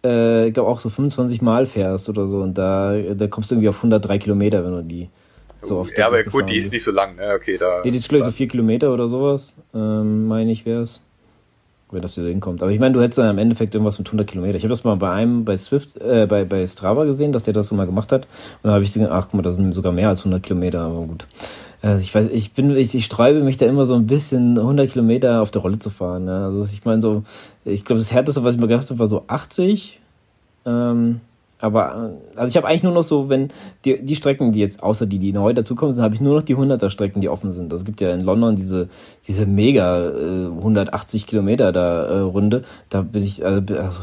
[0.04, 3.54] äh, ich glaube auch so 25 Mal fährst oder so, und da, da kommst du
[3.54, 5.08] irgendwie auf 103 Kilometer, wenn du die
[5.60, 5.96] so oft.
[5.96, 7.32] Ja, aber gut, die ist nicht so lang, ne?
[7.34, 7.82] Okay, da.
[7.82, 10.82] Die ist, glaube ich, so 4 Kilometer oder sowas, ähm, meine ich, wäre
[11.92, 12.62] wenn das wieder hinkommt.
[12.62, 14.56] Aber ich meine, du hättest dann im Endeffekt irgendwas mit 100 Kilometer.
[14.56, 17.54] Ich habe das mal bei einem, bei Swift, äh, bei, bei Strava gesehen, dass der
[17.54, 18.22] das so mal gemacht hat.
[18.22, 20.80] Und dann habe ich gedacht, ach guck mal, das sind sogar mehr als 100 Kilometer,
[20.80, 21.26] aber gut.
[21.80, 24.90] Also ich weiß, ich bin, ich, ich sträube mich da immer so ein bisschen 100
[24.90, 26.24] Kilometer auf der Rolle zu fahren.
[26.24, 26.46] Ne?
[26.46, 27.22] Also ich meine so,
[27.64, 30.00] ich glaube, das härteste, was ich mir gedacht habe, war so 80.
[30.66, 31.20] Ähm,
[31.58, 33.48] aber äh, also ich habe eigentlich nur noch so, wenn
[33.84, 36.42] die, die Strecken, die jetzt außer die, die neu dazukommen sind, habe ich nur noch
[36.42, 37.72] die 100er Strecken, die offen sind.
[37.72, 38.88] Es gibt ja in London diese
[39.26, 42.64] diese mega äh, 180 Kilometer da äh, Runde.
[42.90, 44.00] Da bin ich also, also,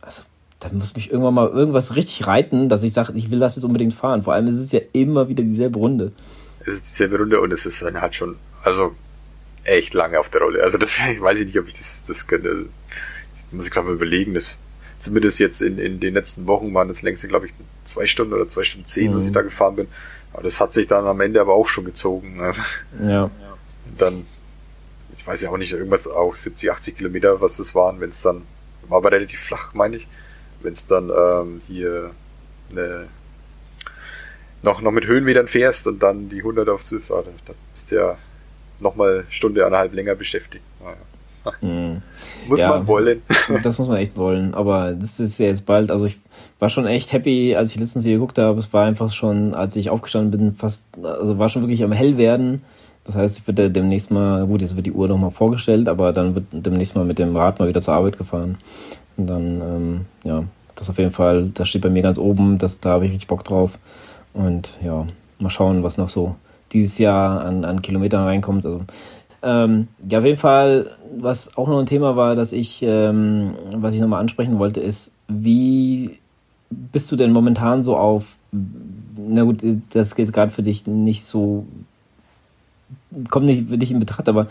[0.00, 0.22] also
[0.60, 3.64] da muss mich irgendwann mal irgendwas richtig reiten, dass ich sage, ich will das jetzt
[3.64, 4.22] unbedingt fahren.
[4.22, 6.12] Vor allem ist es ja immer wieder dieselbe Runde.
[6.64, 8.94] Es ist dieselbe Runde und es ist dann halt schon also
[9.64, 10.62] echt lange auf der Rolle.
[10.62, 12.50] Also das weiß ich nicht, ob ich das das könnte.
[12.50, 12.64] Also,
[13.50, 14.56] muss ich gerade mal überlegen, das
[15.02, 17.52] zumindest jetzt in, in den letzten Wochen waren das längste, glaube ich,
[17.84, 19.16] zwei Stunden oder zwei Stunden zehn, mhm.
[19.16, 19.88] was ich da gefahren bin.
[20.32, 22.40] Aber das hat sich dann am Ende aber auch schon gezogen.
[22.40, 22.62] Also,
[23.04, 23.30] ja.
[23.98, 24.26] Dann,
[25.16, 28.22] ich weiß ja auch nicht, irgendwas auch 70, 80 Kilometer, was das waren, wenn es
[28.22, 28.42] dann,
[28.88, 30.06] war aber relativ flach, meine ich,
[30.62, 32.12] wenn es dann ähm, hier
[32.70, 33.08] eine,
[34.62, 37.96] noch, noch mit Höhenmetern fährst und dann die 100 auf Swift, da, da bist du
[37.96, 38.18] ja
[38.78, 40.64] nochmal Stunde, eineinhalb länger beschäftigt.
[40.80, 40.96] Naja.
[41.60, 42.02] Mhm.
[42.48, 43.22] muss ja, man wollen.
[43.62, 44.54] das muss man echt wollen.
[44.54, 45.90] Aber das ist ja jetzt bald.
[45.90, 46.18] Also ich
[46.58, 48.58] war schon echt happy, als ich letztens hier geguckt habe.
[48.58, 52.18] Es war einfach schon, als ich aufgestanden bin, fast, also war schon wirklich am hell
[52.18, 52.62] werden.
[53.04, 56.34] Das heißt, ich würde demnächst mal, gut, jetzt wird die Uhr nochmal vorgestellt, aber dann
[56.36, 58.58] wird demnächst mal mit dem Rad mal wieder zur Arbeit gefahren.
[59.16, 60.44] Und dann, ähm, ja,
[60.76, 63.26] das auf jeden Fall, das steht bei mir ganz oben, das, da habe ich richtig
[63.26, 63.78] Bock drauf.
[64.34, 65.06] Und ja,
[65.40, 66.36] mal schauen, was noch so
[66.72, 68.64] dieses Jahr an, an Kilometern reinkommt.
[68.64, 68.82] Also
[69.42, 73.94] ähm, ja, auf jeden Fall, was auch noch ein Thema war, dass ich, ähm, was
[73.94, 76.18] ich nochmal ansprechen wollte, ist, wie
[76.70, 78.36] bist du denn momentan so auf,
[79.16, 81.66] na gut, das geht gerade für dich nicht so,
[83.30, 84.46] kommt nicht für dich in Betracht, aber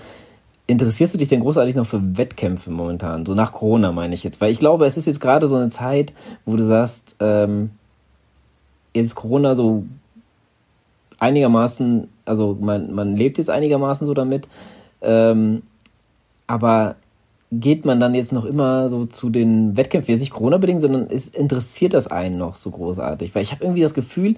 [0.67, 3.25] interessierst du dich denn großartig noch für Wettkämpfe momentan?
[3.25, 5.69] So nach Corona meine ich jetzt, weil ich glaube, es ist jetzt gerade so eine
[5.69, 6.13] Zeit,
[6.45, 7.71] wo du sagst, ähm,
[8.93, 9.85] jetzt Corona so
[11.19, 14.47] einigermaßen, also man, man lebt jetzt einigermaßen so damit,
[15.01, 15.63] ähm,
[16.51, 16.95] aber
[17.49, 21.29] geht man dann jetzt noch immer so zu den Wettkämpfen, jetzt nicht Corona-bedingt, sondern es
[21.29, 23.33] interessiert das einen noch so großartig?
[23.33, 24.35] Weil ich habe irgendwie das Gefühl,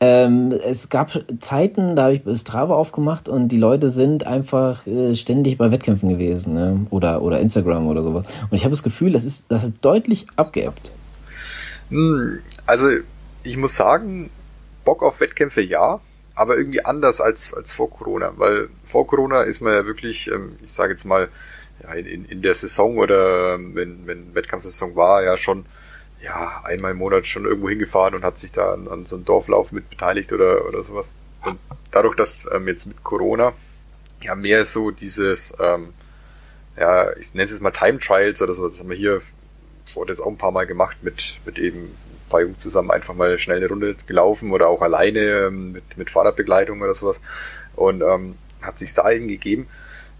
[0.00, 1.10] ähm, es gab
[1.40, 6.08] Zeiten, da habe ich Strava aufgemacht und die Leute sind einfach äh, ständig bei Wettkämpfen
[6.08, 6.86] gewesen ne?
[6.90, 8.26] oder, oder Instagram oder sowas.
[8.50, 10.90] Und ich habe das Gefühl, das ist, das ist deutlich abgeebbt.
[11.90, 12.88] Hm, also
[13.42, 14.30] ich muss sagen,
[14.84, 16.00] Bock auf Wettkämpfe ja,
[16.34, 20.56] aber irgendwie anders als, als vor Corona, weil vor Corona ist man ja wirklich, ähm,
[20.64, 21.28] ich sage jetzt mal,
[21.82, 25.66] ja, in, in der Saison oder ähm, wenn, wenn Wettkampfsaison war, ja schon
[26.22, 29.24] ja, einmal im Monat schon irgendwo hingefahren und hat sich da an, an so einem
[29.24, 31.16] Dorflauf mit beteiligt oder, oder sowas.
[31.44, 31.58] Und
[31.90, 33.52] dadurch, dass ähm, jetzt mit Corona
[34.22, 35.92] ja mehr so dieses, ähm,
[36.76, 39.20] ja, ich nenne es jetzt mal Time Trials oder sowas, das haben wir hier
[39.94, 41.94] wurde jetzt auch ein paar Mal gemacht mit, mit eben
[42.32, 46.10] paar Jungs zusammen einfach mal schnell eine Runde gelaufen oder auch alleine ähm, mit, mit
[46.10, 47.20] Fahrradbegleitung oder sowas.
[47.76, 49.68] Und ähm, hat sich da eben gegeben.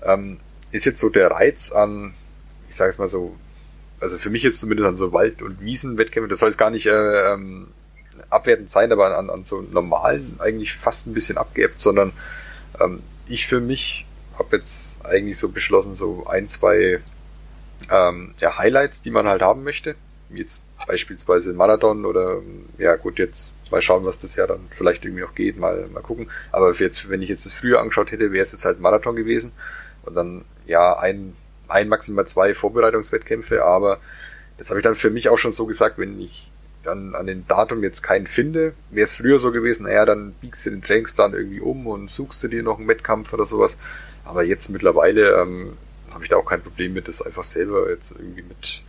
[0.05, 0.39] Ähm,
[0.71, 2.15] ist jetzt so der Reiz an,
[2.69, 3.37] ich sage es mal so,
[4.01, 6.87] also für mich jetzt zumindest an so Wald- und Wiesenwettkämpfe, das soll jetzt gar nicht
[6.87, 7.69] äh, ähm,
[8.31, 12.13] abwertend sein, aber an, an so normalen eigentlich fast ein bisschen abgeebbt, sondern
[12.81, 14.07] ähm, ich für mich
[14.39, 17.01] habe jetzt eigentlich so beschlossen, so ein, zwei
[17.91, 19.95] ähm, ja, Highlights, die man halt haben möchte,
[20.37, 22.41] jetzt beispielsweise Marathon oder
[22.79, 26.03] ja gut, jetzt mal schauen, was das Jahr dann vielleicht irgendwie noch geht, mal, mal
[26.03, 26.31] gucken.
[26.51, 29.53] Aber jetzt, wenn ich jetzt das früher angeschaut hätte, wäre es jetzt halt Marathon gewesen
[30.05, 31.35] und dann ja ein
[31.73, 33.99] ein, maximal zwei Vorbereitungswettkämpfe, aber
[34.59, 36.51] das habe ich dann für mich auch schon so gesagt, wenn ich
[36.85, 40.67] dann an den Datum jetzt keinen finde, wäre es früher so gewesen, naja, dann biegst
[40.67, 43.79] du den Trainingsplan irgendwie um und suchst du dir noch einen Wettkampf oder sowas.
[44.25, 45.77] Aber jetzt mittlerweile ähm,
[46.15, 48.83] habe ich da auch kein Problem mit, das einfach selber jetzt irgendwie mit,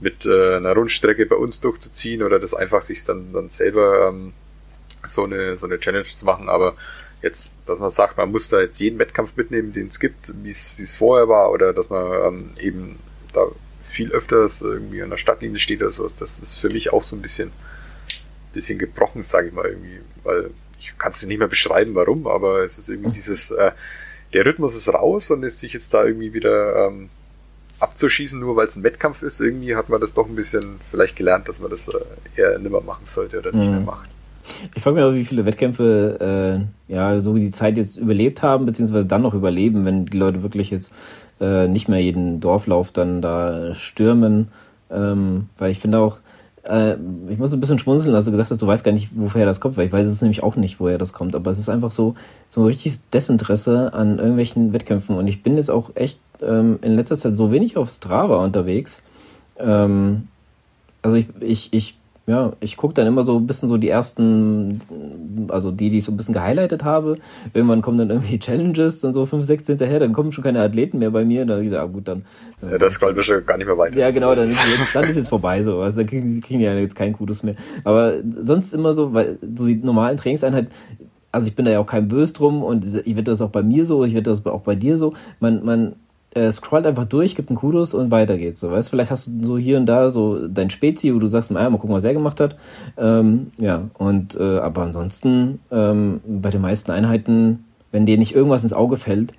[0.00, 4.32] mit äh, einer Rundstrecke bei uns durchzuziehen oder das einfach sich dann, dann selber ähm,
[5.06, 6.48] so eine, so eine Challenge zu machen.
[6.48, 6.74] Aber
[7.22, 10.50] jetzt, dass man sagt, man muss da jetzt jeden Wettkampf mitnehmen, den es gibt, wie
[10.50, 12.98] es vorher war, oder dass man ähm, eben
[13.32, 13.46] da
[13.82, 17.16] viel öfters irgendwie an der Stadtlinie steht oder so, das ist für mich auch so
[17.16, 17.52] ein bisschen,
[18.52, 20.50] bisschen gebrochen, sage ich mal irgendwie, weil
[20.80, 23.72] ich kann es nicht mehr beschreiben, warum, aber es ist irgendwie dieses, äh,
[24.34, 27.08] der Rhythmus ist raus und ist sich jetzt da irgendwie wieder ähm,
[27.80, 31.16] abzuschießen, nur weil es ein Wettkampf ist, irgendwie hat man das doch ein bisschen vielleicht
[31.16, 31.94] gelernt, dass man das äh,
[32.36, 33.72] eher nimmer machen sollte oder nicht mhm.
[33.72, 34.08] mehr macht.
[34.74, 38.42] Ich frage mich aber, wie viele Wettkämpfe äh, ja so wie die Zeit jetzt überlebt
[38.42, 40.92] haben, beziehungsweise dann noch überleben, wenn die Leute wirklich jetzt
[41.40, 44.48] äh, nicht mehr jeden Dorflauf dann da stürmen.
[44.90, 46.18] Ähm, weil ich finde auch,
[46.66, 46.96] äh,
[47.28, 49.60] ich muss ein bisschen schmunzeln, als du gesagt hast, du weißt gar nicht, woher das
[49.60, 51.34] kommt, weil ich weiß es nämlich auch nicht, woher das kommt.
[51.34, 52.14] Aber es ist einfach so,
[52.48, 55.16] so ein richtiges Desinteresse an irgendwelchen Wettkämpfen.
[55.16, 59.02] Und ich bin jetzt auch echt ähm, in letzter Zeit so wenig auf Strava unterwegs.
[59.58, 60.28] Ähm,
[61.02, 64.80] also ich, ich, ich ja, ich gucke dann immer so ein bisschen so die ersten,
[65.48, 67.18] also die, die ich so ein bisschen gehighlightet habe.
[67.52, 70.98] Irgendwann kommen dann irgendwie Challenges, dann so fünf, sechs hinterher, dann kommen schon keine Athleten
[70.98, 71.44] mehr bei mir.
[71.44, 72.24] Da ich gesagt, ah, gut, dann.
[72.62, 73.96] Ja, das scrollt schon gar nicht mehr weiter.
[73.96, 75.80] Ja, genau, dann ist, jetzt, dann ist jetzt vorbei so.
[75.80, 77.56] Also dann kriegen, kriegen die ja jetzt keinen Kudos mehr.
[77.84, 80.70] Aber sonst immer so, weil so die normalen Trainingseinheiten,
[81.30, 83.62] also ich bin da ja auch kein Bös drum und ich werde das auch bei
[83.62, 85.12] mir so, ich werde das auch bei dir so.
[85.40, 85.96] Man, man
[86.34, 88.60] äh, scrollt einfach durch, gibt einen Kudos und weiter geht's.
[88.60, 91.50] So, weißt vielleicht hast du so hier und da so dein Spezi, wo du sagst,
[91.50, 92.56] mal, mal gucken, was er gemacht hat.
[92.96, 98.62] Ähm, ja, und äh, aber ansonsten ähm, bei den meisten Einheiten, wenn dir nicht irgendwas
[98.62, 99.32] ins Auge fällt,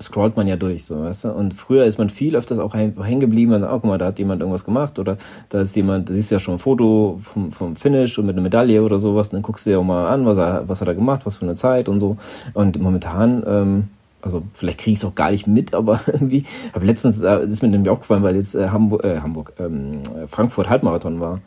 [0.00, 1.32] scrollt man ja durch, so, weißt du?
[1.32, 4.18] Und früher ist man viel öfters auch hängen geblieben, und, oh, guck mal, da hat
[4.18, 5.18] jemand irgendwas gemacht oder
[5.50, 8.34] da ist jemand, da siehst du ja schon ein Foto vom, vom Finish und mit
[8.34, 10.80] einer Medaille oder sowas, und dann guckst du dir auch mal an, was er, was
[10.80, 12.16] hat er gemacht, was für eine Zeit und so.
[12.54, 13.84] Und momentan, ähm,
[14.22, 17.62] also vielleicht kriege ich es auch gar nicht mit, aber irgendwie habe letztens äh, ist
[17.62, 21.40] mir nämlich aufgefallen, weil jetzt äh, Hamburg, äh, Hamburg ähm, Frankfurt Halbmarathon war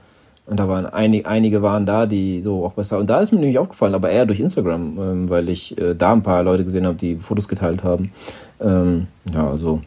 [0.46, 3.40] und da waren einige, einige waren da, die so auch besser und da ist mir
[3.40, 6.86] nämlich aufgefallen, aber eher durch Instagram, ähm, weil ich äh, da ein paar Leute gesehen
[6.86, 8.12] habe, die Fotos geteilt haben.
[8.60, 9.82] Ähm, ja, also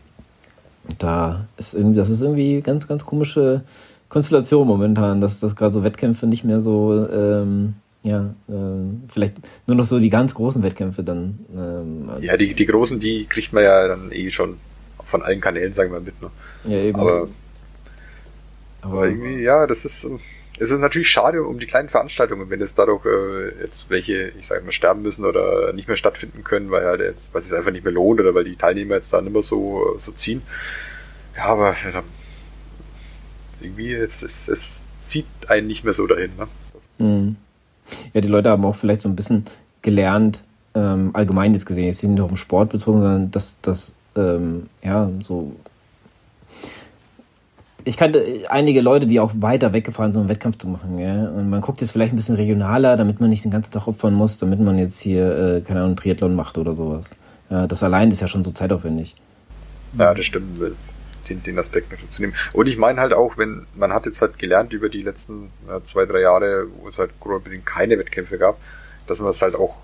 [0.98, 3.62] da ist irgendwie, das ist irgendwie ganz, ganz komische
[4.08, 8.52] Konstellation momentan, dass das gerade so Wettkämpfe nicht mehr so ähm, ja, äh,
[9.08, 9.34] vielleicht
[9.66, 11.38] nur noch so die ganz großen Wettkämpfe dann.
[11.52, 14.58] Ähm, also ja, die, die großen, die kriegt man ja dann eh schon
[15.04, 16.20] von allen Kanälen, sagen wir mit.
[16.20, 16.30] Ne?
[16.64, 16.98] Ja, eben.
[16.98, 17.28] Aber,
[18.82, 20.06] aber irgendwie, ja, das ist,
[20.58, 24.46] es ist natürlich schade um die kleinen Veranstaltungen, wenn es dadurch äh, jetzt welche, ich
[24.46, 27.72] sage mal, sterben müssen oder nicht mehr stattfinden können, weil halt, weil es sich einfach
[27.72, 30.42] nicht mehr lohnt oder weil die Teilnehmer jetzt da nicht mehr so, so ziehen.
[31.36, 32.02] Ja, aber ja,
[33.60, 36.30] irgendwie, es, es, es zieht einen nicht mehr so dahin.
[36.36, 36.48] Ne?
[36.98, 37.36] Mhm.
[38.14, 39.44] Ja, die Leute haben auch vielleicht so ein bisschen
[39.82, 40.42] gelernt,
[40.74, 44.68] ähm, allgemein jetzt gesehen, jetzt nicht nur auf den Sport bezogen, sondern dass das, ähm,
[44.82, 45.52] ja, so
[47.86, 50.98] ich kannte einige Leute, die auch weiter weggefahren sind, um Wettkampf zu machen.
[50.98, 51.28] Ja?
[51.28, 54.12] Und man guckt jetzt vielleicht ein bisschen regionaler, damit man nicht den ganzen Tag opfern
[54.12, 57.10] muss, damit man jetzt hier, äh, keine Ahnung, Triathlon macht oder sowas.
[57.48, 59.14] Ja, das allein ist ja schon so zeitaufwendig.
[59.96, 60.58] Ja, das stimmt.
[61.28, 62.34] Den, den Aspekt noch zu nehmen.
[62.52, 65.82] Und ich meine halt auch, wenn man hat jetzt halt gelernt über die letzten ja,
[65.82, 68.58] zwei, drei Jahre, wo es halt Corona-bedingt keine Wettkämpfe gab,
[69.06, 69.76] dass man es halt auch,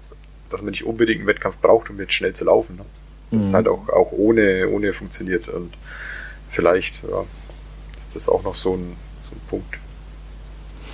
[0.50, 2.76] dass man nicht unbedingt einen Wettkampf braucht, um jetzt schnell zu laufen.
[2.76, 2.84] Ne?
[3.32, 3.54] Das mhm.
[3.54, 5.48] halt auch, auch ohne, ohne funktioniert.
[5.48, 5.72] Und
[6.48, 7.22] vielleicht ja,
[7.98, 8.96] ist das auch noch so ein,
[9.28, 9.78] so ein Punkt.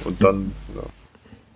[0.05, 0.83] Und dann, ja.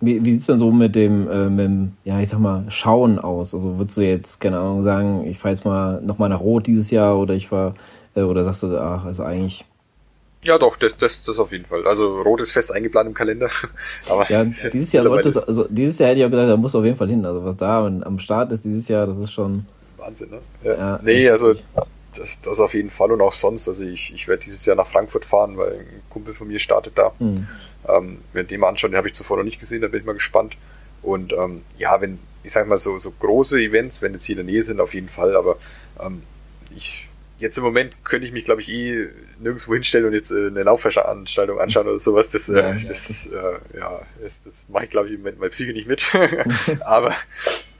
[0.01, 2.65] Wie, wie sieht es dann so mit dem, äh, mit dem, ja, ich sag mal,
[2.67, 3.55] Schauen aus?
[3.55, 6.91] Also würdest du jetzt, keine Ahnung, sagen, ich fahre jetzt mal nochmal nach Rot dieses
[6.91, 7.73] Jahr oder ich war, äh,
[8.15, 9.65] oder sagst du, ach, also eigentlich.
[10.43, 11.87] Ja, doch, das, das, das auf jeden Fall.
[11.87, 13.49] Also Rot ist fest eingeplant im Kalender.
[14.09, 14.43] Aber ja,
[14.73, 16.97] dieses Jahr sollte es, also dieses Jahr hätte ich auch gesagt, da muss auf jeden
[16.97, 17.25] Fall hin.
[17.25, 19.65] Also was da am Start ist dieses Jahr, das ist schon.
[19.97, 20.39] Wahnsinn, ne?
[20.63, 20.73] Ja.
[20.73, 21.53] ja nee, also
[22.13, 23.67] das, das auf jeden Fall und auch sonst.
[23.69, 26.97] Also ich, ich werde dieses Jahr nach Frankfurt fahren, weil ein Kumpel von mir startet
[26.97, 27.13] da.
[27.19, 27.47] Mhm.
[27.87, 30.05] Ähm, wenn den mal anschauen, den habe ich zuvor noch nicht gesehen, da bin ich
[30.05, 30.57] mal gespannt.
[31.01, 34.45] Und ähm, ja, wenn, ich sag mal, so, so große Events, wenn jetzt hier in
[34.45, 35.57] der Nähe sind, auf jeden Fall, aber
[36.01, 36.23] ähm,
[36.75, 37.07] ich
[37.43, 40.63] jetzt im Moment könnte ich mich, glaube ich, eh nirgendwo hinstellen und jetzt äh, eine
[40.63, 42.29] Laufveranstaltung anschauen oder sowas.
[42.29, 45.39] Das, äh, ja, das, das, äh, ja, das, das mache ich, glaube ich, im Moment
[45.39, 46.05] mein Psyche nicht mit.
[46.85, 47.13] aber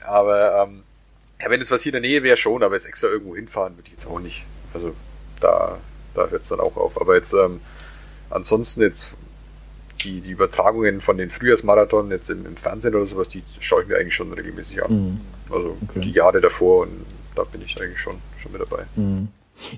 [0.04, 0.82] aber ähm,
[1.40, 3.76] ja, wenn es was hier in der Nähe wäre, schon, aber jetzt extra irgendwo hinfahren
[3.76, 4.44] würde ich jetzt auch nicht.
[4.74, 4.94] Also
[5.40, 5.78] da,
[6.14, 7.00] da hört es dann auch auf.
[7.00, 7.60] Aber jetzt ähm,
[8.28, 9.16] ansonsten jetzt
[10.02, 13.88] die, die Übertragungen von den Frühjahrsmarathon jetzt im, im Fernsehen oder sowas, die schaue ich
[13.88, 14.92] mir eigentlich schon regelmäßig an.
[14.92, 15.20] Mhm.
[15.50, 16.00] Also okay.
[16.00, 18.84] die Jahre davor und da bin ich eigentlich schon, schon mit dabei.
[18.96, 19.28] Mhm.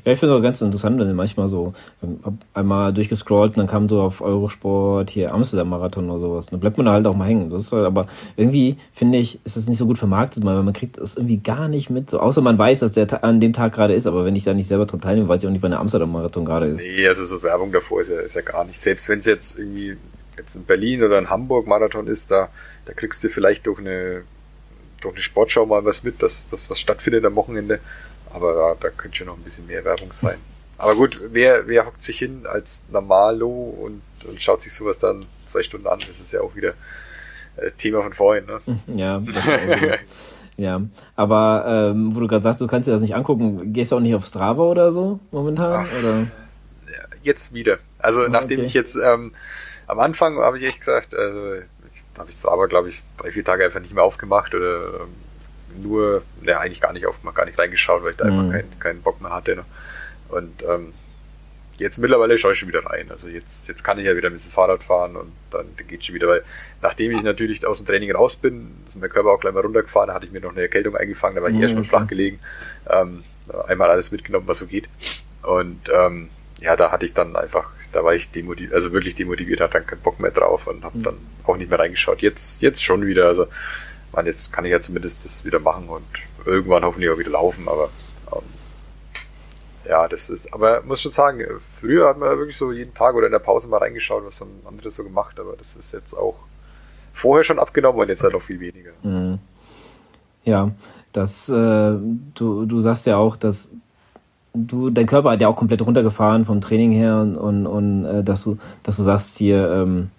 [0.05, 2.19] Ja, ich finde es auch ganz interessant, wenn manchmal so ähm,
[2.55, 6.47] einmal durchgescrollt und dann kam so auf Eurosport hier Amsterdam-Marathon oder sowas.
[6.47, 7.51] Dann bleibt man da halt auch mal hängen.
[7.51, 8.07] Das ist halt, aber
[8.37, 11.69] irgendwie finde ich, ist das nicht so gut vermarktet, weil man kriegt das irgendwie gar
[11.69, 12.11] nicht mit.
[12.11, 14.55] So, außer man weiß, dass der an dem Tag gerade ist, aber wenn ich da
[14.55, 16.83] nicht selber dran teilnehme, weiß ich auch nicht, wann der Amsterdam-Marathon gerade ist.
[16.83, 18.81] Nee, also so Werbung davor ist ja, ist ja gar nicht.
[18.81, 19.97] Selbst wenn es jetzt irgendwie
[20.39, 22.49] jetzt in Berlin oder in Hamburg Marathon ist, da,
[22.85, 24.23] da kriegst du vielleicht durch eine,
[25.01, 27.81] durch eine Sportschau mal was mit, dass das was stattfindet am Wochenende.
[28.37, 30.37] Aber da, da könnte schon noch ein bisschen mehr Werbung sein.
[30.77, 35.25] Aber gut, wer, wer hockt sich hin als Normalo und, und schaut sich sowas dann
[35.47, 36.01] zwei Stunden an?
[36.07, 36.75] Das ist ja auch wieder
[37.57, 38.45] äh, Thema von vorhin.
[38.45, 38.61] Ne?
[38.95, 39.23] Ja,
[40.59, 40.83] ja.
[41.15, 44.01] Aber ähm, wo du gerade sagst, du kannst dir das nicht angucken, gehst du auch
[44.01, 45.87] nicht auf Strava oder so momentan?
[45.89, 46.27] Ach, oder?
[47.23, 47.79] Jetzt wieder.
[47.99, 48.67] Also oh, nachdem okay.
[48.67, 49.33] ich jetzt ähm,
[49.87, 53.45] am Anfang habe ich echt gesagt, also ich, habe ich Strava, glaube ich, drei, vier
[53.45, 55.26] Tage einfach nicht mehr aufgemacht oder ähm,
[55.83, 58.39] nur, ja, eigentlich gar nicht aufgemacht, gar nicht reingeschaut, weil ich da mhm.
[58.39, 59.57] einfach keinen, keinen Bock mehr hatte.
[59.57, 59.65] Ne?
[60.29, 60.93] Und ähm,
[61.79, 63.11] jetzt mittlerweile schaue ich schon wieder rein.
[63.11, 66.15] Also jetzt, jetzt kann ich ja wieder ein bisschen Fahrrad fahren und dann geht schon
[66.15, 66.43] wieder, weil
[66.83, 70.09] nachdem ich natürlich aus dem Training raus bin, ist mein Körper auch gleich mal runtergefahren,
[70.09, 72.39] da hatte ich mir noch eine Erkältung eingefangen, da war ich mhm, erstmal flach gelegen.
[72.89, 73.25] Ähm,
[73.67, 74.89] einmal alles mitgenommen, was so geht.
[75.43, 76.29] Und ähm,
[76.61, 79.87] ja, da hatte ich dann einfach, da war ich demotiviert, also wirklich demotiviert, hatte dann
[79.87, 81.03] keinen Bock mehr drauf und habe mhm.
[81.03, 82.23] dann auch nicht mehr reingeschaut.
[82.23, 83.29] Jetzt, jetzt schon wieder.
[83.29, 83.47] Also
[84.17, 86.05] meine, jetzt kann ich ja zumindest das wieder machen und
[86.45, 87.91] irgendwann hoffentlich auch wieder laufen, aber
[88.33, 88.43] ähm,
[89.89, 93.27] ja, das ist, aber muss schon sagen, früher hat man wirklich so jeden Tag oder
[93.27, 96.37] in der Pause mal reingeschaut, was haben andere so gemacht, aber das ist jetzt auch
[97.13, 98.91] vorher schon abgenommen und jetzt halt auch viel weniger.
[99.03, 99.39] Mhm.
[100.45, 100.71] Ja,
[101.13, 101.95] das, äh,
[102.35, 103.73] du, du sagst ja auch, dass
[104.55, 108.23] du, dein Körper hat ja auch komplett runtergefahren vom Training her und, und, und äh,
[108.23, 110.11] dass du, dass du sagst hier, ähm,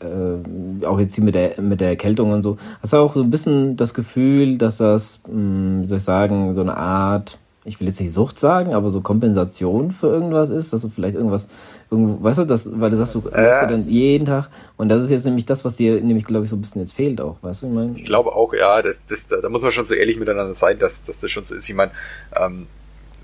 [0.00, 3.22] äh, auch jetzt hier mit der, mit der Erkältung und so, hast du auch so
[3.22, 7.38] ein bisschen das Gefühl, dass das, mh, hm, wie soll ich sagen, so eine Art,
[7.64, 11.16] ich will jetzt nicht Sucht sagen, aber so Kompensation für irgendwas ist, dass du vielleicht
[11.16, 11.48] irgendwas,
[11.90, 15.02] irgendwo, weißt du, das, weil du sagst, du, äh, du dann jeden Tag und das
[15.02, 17.36] ist jetzt nämlich das, was dir nämlich, glaube ich, so ein bisschen jetzt fehlt auch,
[17.42, 17.98] weißt du, ich meine?
[17.98, 21.04] Ich glaube auch, ja, das, das, da muss man schon so ehrlich miteinander sein, dass,
[21.04, 21.68] dass das schon so ist.
[21.68, 21.92] Ich meine,
[22.34, 22.66] ähm,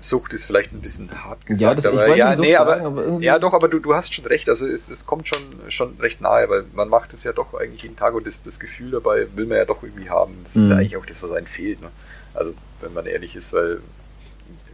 [0.09, 3.21] Sucht ist vielleicht ein bisschen hart gesagt, ja, das, aber ja, nee, aber, sagen, aber
[3.21, 4.49] ja, doch, aber du, du hast schon recht.
[4.49, 5.39] Also es, es kommt schon,
[5.69, 8.59] schon recht nahe, weil man macht es ja doch eigentlich jeden Tag und das, das
[8.59, 10.37] Gefühl dabei will man ja doch irgendwie haben.
[10.45, 10.61] Das mhm.
[10.61, 11.81] ist ja eigentlich auch das, was einem fehlt.
[11.81, 11.89] Ne?
[12.33, 13.79] Also wenn man ehrlich ist, weil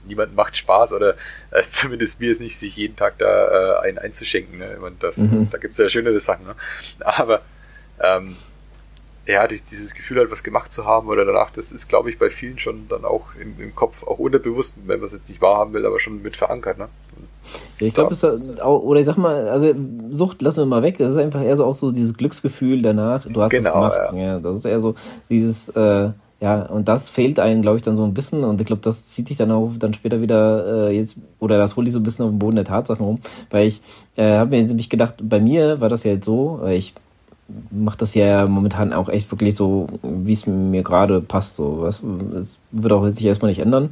[0.06, 1.16] niemand macht Spaß oder
[1.52, 4.60] äh, zumindest mir ist nicht, sich jeden Tag da äh, einen einzuschenken.
[4.60, 4.80] Ne?
[4.82, 5.50] Und das, mhm.
[5.52, 6.46] Da gibt es ja schönere Sachen.
[6.46, 6.56] Ne?
[7.00, 7.42] Aber
[8.02, 8.36] ähm,
[9.32, 12.30] ja, dieses Gefühl halt was gemacht zu haben oder danach, das ist, glaube ich, bei
[12.30, 15.74] vielen schon dann auch im, im Kopf, auch unterbewusst, wenn man es jetzt nicht wahrhaben
[15.74, 16.90] will, aber schon mit verankert, ne?
[17.80, 18.16] Ja, ich glaube,
[18.64, 19.74] oder ich sag mal, also
[20.12, 20.98] Sucht lassen wir mal weg.
[21.00, 23.26] Das ist einfach eher so auch so dieses Glücksgefühl danach.
[23.26, 24.00] Du hast es genau, gemacht.
[24.14, 24.16] Ja.
[24.16, 24.40] ja.
[24.40, 24.96] das ist eher so
[25.30, 28.44] dieses, äh, ja, und das fehlt einem, glaube ich, dann so ein bisschen.
[28.44, 31.76] Und ich glaube, das zieht dich dann auch dann später wieder äh, jetzt, oder das
[31.76, 33.20] holt dich so ein bisschen auf den Boden der Tatsachen rum.
[33.50, 33.82] Weil ich
[34.16, 36.94] äh, habe mir nämlich gedacht, bei mir war das ja jetzt so, weil ich
[37.72, 41.56] mache das ja momentan auch echt wirklich so, wie es mir gerade passt.
[41.56, 42.04] So, was,
[42.39, 43.89] es wird auch sich erstmal nicht ändern.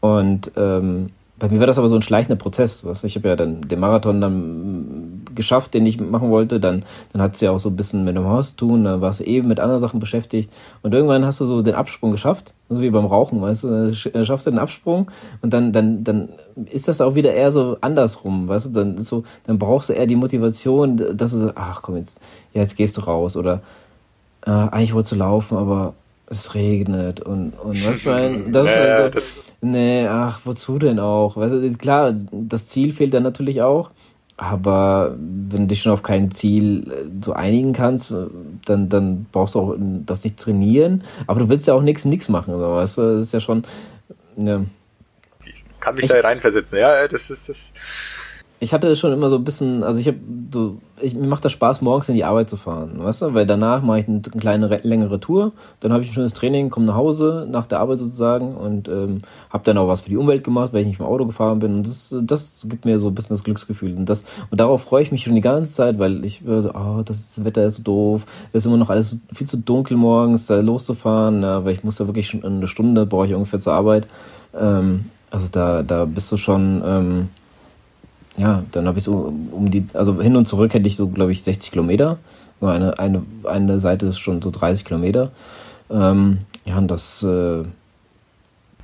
[0.00, 2.84] Und ähm, bei mir war das aber so ein schleichender Prozess.
[2.84, 3.04] Was?
[3.04, 6.60] Ich habe ja dann den Marathon dann geschafft, den ich machen wollte.
[6.60, 8.84] Dann, dann hat es ja auch so ein bisschen mit dem Haus zu tun.
[8.84, 10.50] Dann warst du eben mit anderen Sachen beschäftigt.
[10.82, 12.54] Und irgendwann hast du so den Absprung geschafft.
[12.70, 13.68] So wie beim Rauchen, weißt du.
[14.12, 15.10] Dann schaffst du den Absprung
[15.42, 16.30] und dann, dann, dann
[16.64, 18.70] ist das auch wieder eher so andersrum, weißt du.
[18.70, 22.18] Dann, ist so, dann brauchst du eher die Motivation, dass du so, ach komm, jetzt,
[22.54, 23.36] ja, jetzt gehst du raus.
[23.36, 23.60] Oder
[24.46, 25.92] äh, eigentlich wolltest du laufen, aber
[26.28, 30.98] es regnet und, und was mein, das ist halt so, das nee, ach, wozu denn
[30.98, 31.36] auch?
[31.36, 33.90] Weißt du, klar, das Ziel fehlt dann natürlich auch,
[34.36, 38.12] aber wenn du dich schon auf kein Ziel äh, so einigen kannst,
[38.64, 42.28] dann, dann brauchst du auch das nicht trainieren, aber du willst ja auch nichts nix
[42.28, 43.64] machen, so, weißt du, das ist ja schon,
[44.36, 44.62] ja.
[45.44, 47.72] Ich kann mich ich, da reinversetzen, ja, das ist das
[48.58, 50.18] ich hatte schon immer so ein bisschen, also ich habe,
[50.52, 53.44] so, ich, mir macht das Spaß, morgens in die Arbeit zu fahren, weißt du, weil
[53.44, 56.86] danach mache ich eine, eine kleine, längere Tour, dann habe ich ein schönes Training, komme
[56.86, 60.42] nach Hause, nach der Arbeit sozusagen und ähm, habe dann auch was für die Umwelt
[60.42, 63.14] gemacht, weil ich nicht im Auto gefahren bin und das, das gibt mir so ein
[63.14, 66.24] bisschen das Glücksgefühl und das, und darauf freue ich mich schon die ganze Zeit, weil
[66.24, 69.58] ich so, oh, das Wetter ist so doof, es ist immer noch alles viel zu
[69.58, 73.34] dunkel morgens, da loszufahren, ja, weil ich muss da wirklich schon eine Stunde, brauche ich
[73.34, 74.06] ungefähr zur Arbeit,
[74.58, 77.28] ähm, also da, da bist du schon, ähm,
[78.36, 81.32] ja, dann habe ich so um die, also hin und zurück hätte ich so, glaube
[81.32, 82.18] ich, 60 Kilometer.
[82.60, 85.30] Eine, eine, eine Seite ist schon so 30 Kilometer.
[85.90, 87.62] Ähm, ja, und das, äh,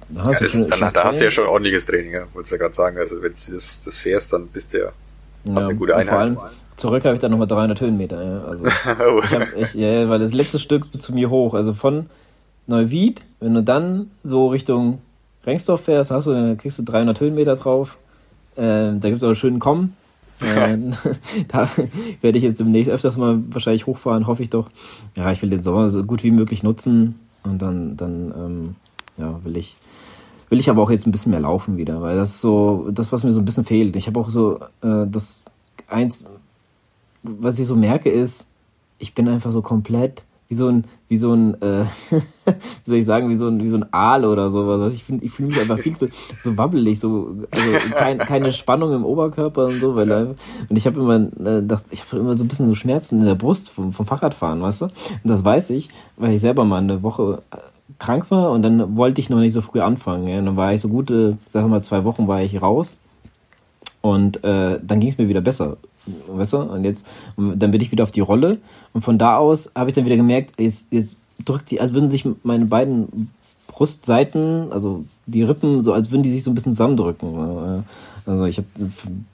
[0.08, 2.56] da hast, ja, das, dann, da hast du ja schon ordentliches Training, ja, wollte ja
[2.58, 2.98] gerade sagen.
[2.98, 6.08] Also wenn du das, das fährst, dann bist du ja, hast ja, eine gute Einheit.
[6.08, 6.38] Vor allem
[6.76, 8.22] zurück habe ich dann nochmal 300 Höhenmeter.
[8.22, 8.44] Ja.
[8.44, 12.06] Also ich hab, ich, ja, weil das letzte Stück zu mir hoch, also von
[12.66, 15.00] Neuwied, wenn du dann so Richtung
[15.46, 17.96] Rengsdorf fährst, hast du, dann kriegst du 300 Höhenmeter drauf.
[18.56, 19.96] Äh, da gibt es auch einen schönen Kommen.
[20.40, 20.78] Äh,
[21.48, 21.68] da
[22.20, 24.70] werde ich jetzt demnächst öfters mal wahrscheinlich hochfahren, hoffe ich doch.
[25.16, 28.76] Ja, ich will den Sommer so gut wie möglich nutzen und dann, dann ähm,
[29.16, 29.76] ja, will ich,
[30.48, 33.12] will ich aber auch jetzt ein bisschen mehr laufen wieder, weil das ist so das,
[33.12, 33.96] was mir so ein bisschen fehlt.
[33.96, 35.42] Ich habe auch so äh, das
[35.88, 36.24] eins,
[37.22, 38.48] was ich so merke, ist,
[38.98, 41.84] ich bin einfach so komplett wie so ein, wie so ein, äh,
[42.44, 44.92] wie soll ich sagen, wie so ein, wie so ein Aal oder sowas.
[44.92, 46.08] Ich finde, ich fühle mich einfach viel zu,
[46.42, 50.12] so wabbelig, so, also kein, keine Spannung im Oberkörper und so, weil,
[50.68, 53.24] und ich habe immer, äh, das, ich habe immer so ein bisschen so Schmerzen in
[53.24, 54.84] der Brust vom, vom Fahrradfahren, weißt du?
[54.84, 54.92] Und
[55.24, 55.88] das weiß ich,
[56.18, 57.56] weil ich selber mal eine Woche äh,
[57.98, 60.28] krank war und dann wollte ich noch nicht so früh anfangen.
[60.28, 60.38] Ja?
[60.38, 62.98] Und dann war ich so gute, sagen wir mal, zwei Wochen war ich raus
[64.02, 65.78] und äh, dann ging es mir wieder besser
[66.28, 66.58] weißt du?
[66.58, 68.58] Und jetzt, dann bin ich wieder auf die Rolle
[68.92, 72.10] und von da aus habe ich dann wieder gemerkt, jetzt, jetzt drückt sie, als würden
[72.10, 73.30] sich meine beiden
[73.68, 77.84] Brustseiten, also die Rippen, so als würden die sich so ein bisschen zusammendrücken.
[78.26, 78.64] Also ich hab,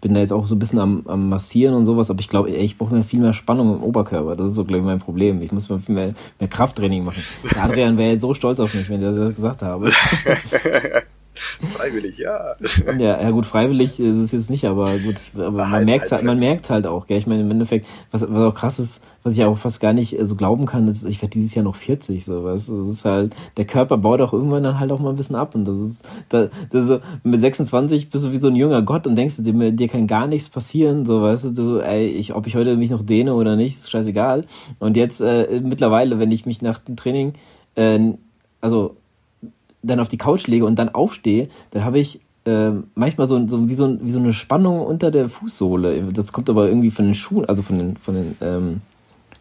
[0.00, 2.50] bin da jetzt auch so ein bisschen am, am Massieren und sowas, aber ich glaube,
[2.50, 4.36] ich brauche mehr viel mehr Spannung im Oberkörper.
[4.36, 5.42] Das ist so, glaube ich, mein Problem.
[5.42, 7.22] Ich muss mal viel mehr, mehr Krafttraining machen.
[7.50, 9.90] Der Adrian wäre jetzt so stolz auf mich, wenn er das gesagt habe.
[11.74, 12.56] Freiwillig, ja.
[12.98, 16.24] Ja, ja gut, freiwillig ist es jetzt nicht, aber gut, aber man halt, merkt halt,
[16.24, 17.18] man merkt halt auch, gell?
[17.18, 20.18] Ich meine, im Endeffekt, was, was auch krass ist, was ich auch fast gar nicht
[20.18, 23.04] äh, so glauben kann, ist, ich werde dieses Jahr noch 40, so, du, das ist
[23.04, 25.78] halt, der Körper baut auch irgendwann dann halt auch mal ein bisschen ab und das
[25.78, 29.14] ist, das, das ist so, mit 26 bist du wie so ein junger Gott und
[29.14, 32.48] denkst du, dir, dir kann gar nichts passieren, so, weißt du, du, ey, ich, ob
[32.48, 34.44] ich heute mich noch dehne oder nicht, ist scheißegal.
[34.80, 37.34] Und jetzt, äh, mittlerweile, wenn ich mich nach dem Training,
[37.76, 38.14] äh,
[38.60, 38.96] also
[39.88, 43.68] dann auf die Couch lege und dann aufstehe, dann habe ich äh, manchmal so, so,
[43.68, 46.02] wie, so, wie so eine Spannung unter der Fußsohle.
[46.12, 48.80] Das kommt aber irgendwie von den Schuhen, also von den, von den, ähm,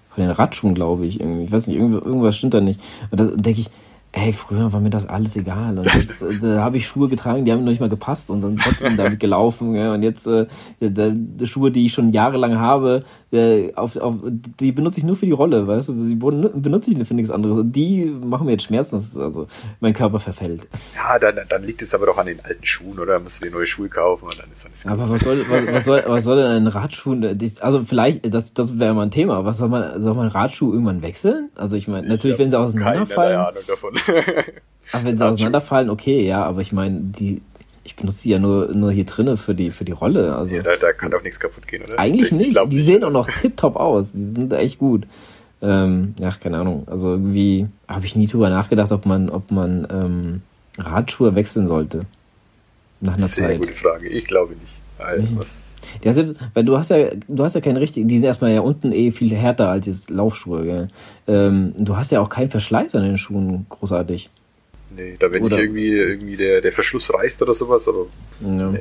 [0.10, 1.20] von den Radschuhen, glaube ich.
[1.20, 1.44] Irgendwie.
[1.44, 2.82] Ich weiß nicht, irgendwas stimmt da nicht.
[3.12, 3.70] Und da denke ich,
[4.12, 5.78] ey, früher war mir das alles egal.
[5.78, 8.42] Und jetzt äh, da habe ich Schuhe getragen, die haben noch nicht mal gepasst und
[8.42, 9.76] dann trotzdem damit gelaufen.
[9.76, 9.94] Ja.
[9.94, 10.48] Und jetzt äh,
[10.80, 15.26] die Schuhe, die ich schon jahrelang habe, äh, auf, auf, die benutze ich nur für
[15.26, 16.08] die Rolle, weißt du?
[16.08, 17.58] Die benutze ich für nichts anderes.
[17.58, 19.48] Und die machen mir jetzt Schmerzen, dass also
[19.80, 20.68] mein Körper verfällt.
[20.96, 23.14] Ja, dann, dann liegt es aber doch an den alten Schuhen, oder?
[23.14, 24.92] Dann musst du dir neue Schuhe kaufen und dann ist alles gut.
[24.92, 27.16] Aber was soll, was, was soll, was soll denn ein Radschuh?
[27.60, 29.46] Also vielleicht, das, das wäre mal ein Thema.
[29.46, 31.50] Was soll man, soll man Radschuh irgendwann wechseln?
[31.56, 33.38] Also ich meine, natürlich, wenn sie auseinanderfallen.
[33.38, 33.97] Keine Ahnung davon.
[34.92, 37.42] Aber wenn sie auseinanderfallen, okay, ja, aber ich meine, die,
[37.84, 40.36] ich benutze die ja nur, nur hier drinnen für die, für die Rolle.
[40.36, 41.98] Also ja, da, da kann doch nichts kaputt gehen, oder?
[41.98, 42.60] Eigentlich ich nicht.
[42.72, 44.12] Die sehen auch noch tipptopp aus.
[44.12, 45.08] Die sind echt gut.
[45.62, 46.88] Ähm, ja, keine Ahnung.
[46.88, 50.42] Also irgendwie habe ich nie drüber nachgedacht, ob man, ob man ähm,
[50.78, 52.06] Radschuhe wechseln sollte.
[53.00, 53.60] Nach einer Sehr Zeit.
[53.60, 54.08] gute Frage.
[54.08, 54.80] Ich glaube nicht.
[54.98, 55.64] Also, was,
[56.04, 56.14] ja,
[56.54, 59.12] weil du hast ja, du hast ja keine richtigen, die sind erstmal ja unten eh
[59.12, 60.88] viel härter als jetzt Laufschuhe, gell?
[61.28, 64.30] Ähm, du hast ja auch keinen Verschleiß an den Schuhen, großartig.
[64.96, 68.06] Nee, da wenn ich irgendwie, irgendwie der, der Verschluss reißt oder sowas, aber.
[68.42, 68.72] Ja.
[68.72, 68.80] Nee.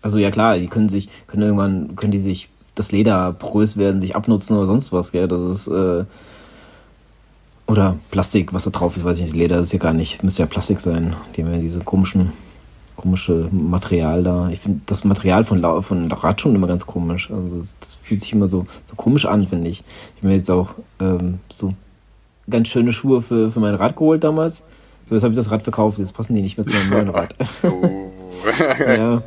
[0.00, 4.00] Also ja klar, die können sich, können irgendwann, können die sich das Leder porös werden,
[4.00, 5.28] sich abnutzen oder sonst was, gell?
[5.28, 6.04] Das ist, äh,
[7.66, 9.36] oder Plastik, was da drauf ist, weiß ich nicht.
[9.36, 11.14] Leder ist ja gar nicht, müsste ja Plastik sein.
[11.36, 12.32] Die haben ja diese komischen
[12.98, 14.48] komische Material da.
[14.50, 17.30] Ich finde das Material von, von Radschuhen immer ganz komisch.
[17.30, 19.84] Also das, das, fühlt sich immer so, so komisch an, finde ich.
[20.16, 21.74] Ich habe mir jetzt auch ähm, so
[22.50, 24.64] ganz schöne Schuhe für, für mein Rad geholt damals.
[25.04, 27.08] So, jetzt habe ich das Rad verkauft, jetzt passen die nicht mehr zu meinem neuen
[27.08, 27.34] Rad.
[27.62, 28.12] Oh.
[28.86, 29.22] ja.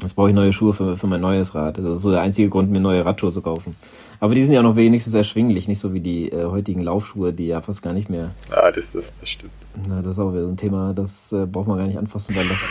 [0.00, 1.78] Jetzt brauche ich neue Schuhe für, für mein neues Rad.
[1.78, 3.76] Das ist so der einzige Grund, mir neue Radschuhe zu kaufen.
[4.20, 7.46] Aber die sind ja noch wenigstens erschwinglich, nicht so wie die äh, heutigen Laufschuhe, die
[7.46, 8.30] ja fast gar nicht mehr.
[8.50, 9.52] Ja, das, das, das stimmt.
[9.88, 12.34] Na, das ist auch wieder so ein Thema, das äh, braucht man gar nicht anfassen,
[12.34, 12.62] weil das.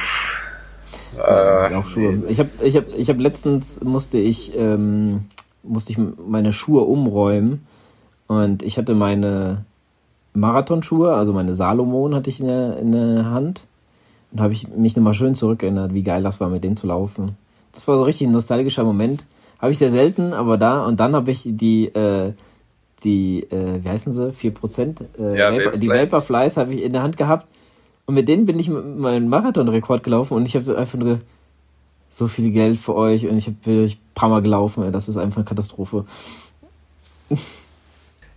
[1.18, 2.24] Äh, Laufschuhe.
[2.28, 5.26] Ich habe ich hab, ich hab letztens musste ich, ähm,
[5.64, 7.66] musste ich meine Schuhe umräumen
[8.28, 9.66] und ich hatte meine
[10.34, 13.66] Marathonschuhe, also meine Salomon hatte ich in der, in der Hand
[14.32, 17.36] und habe ich mich nochmal schön zurückerinnert, wie geil das war, mit denen zu laufen.
[17.74, 19.26] Das war so richtig ein nostalgischer Moment.
[19.60, 22.34] Habe ich sehr selten, aber da und dann habe ich die, äh,
[23.04, 25.06] die, äh, wie heißen sie, 4%?
[25.20, 27.48] Äh, ja, Vapor, die Vaporflies habe ich in der Hand gehabt
[28.12, 31.20] und mit denen bin ich meinen Marathonrekord gelaufen und ich habe einfach nur
[32.10, 35.16] so viel Geld für euch und ich habe ein paar Mal gelaufen, ey, das ist
[35.16, 36.04] einfach eine Katastrophe.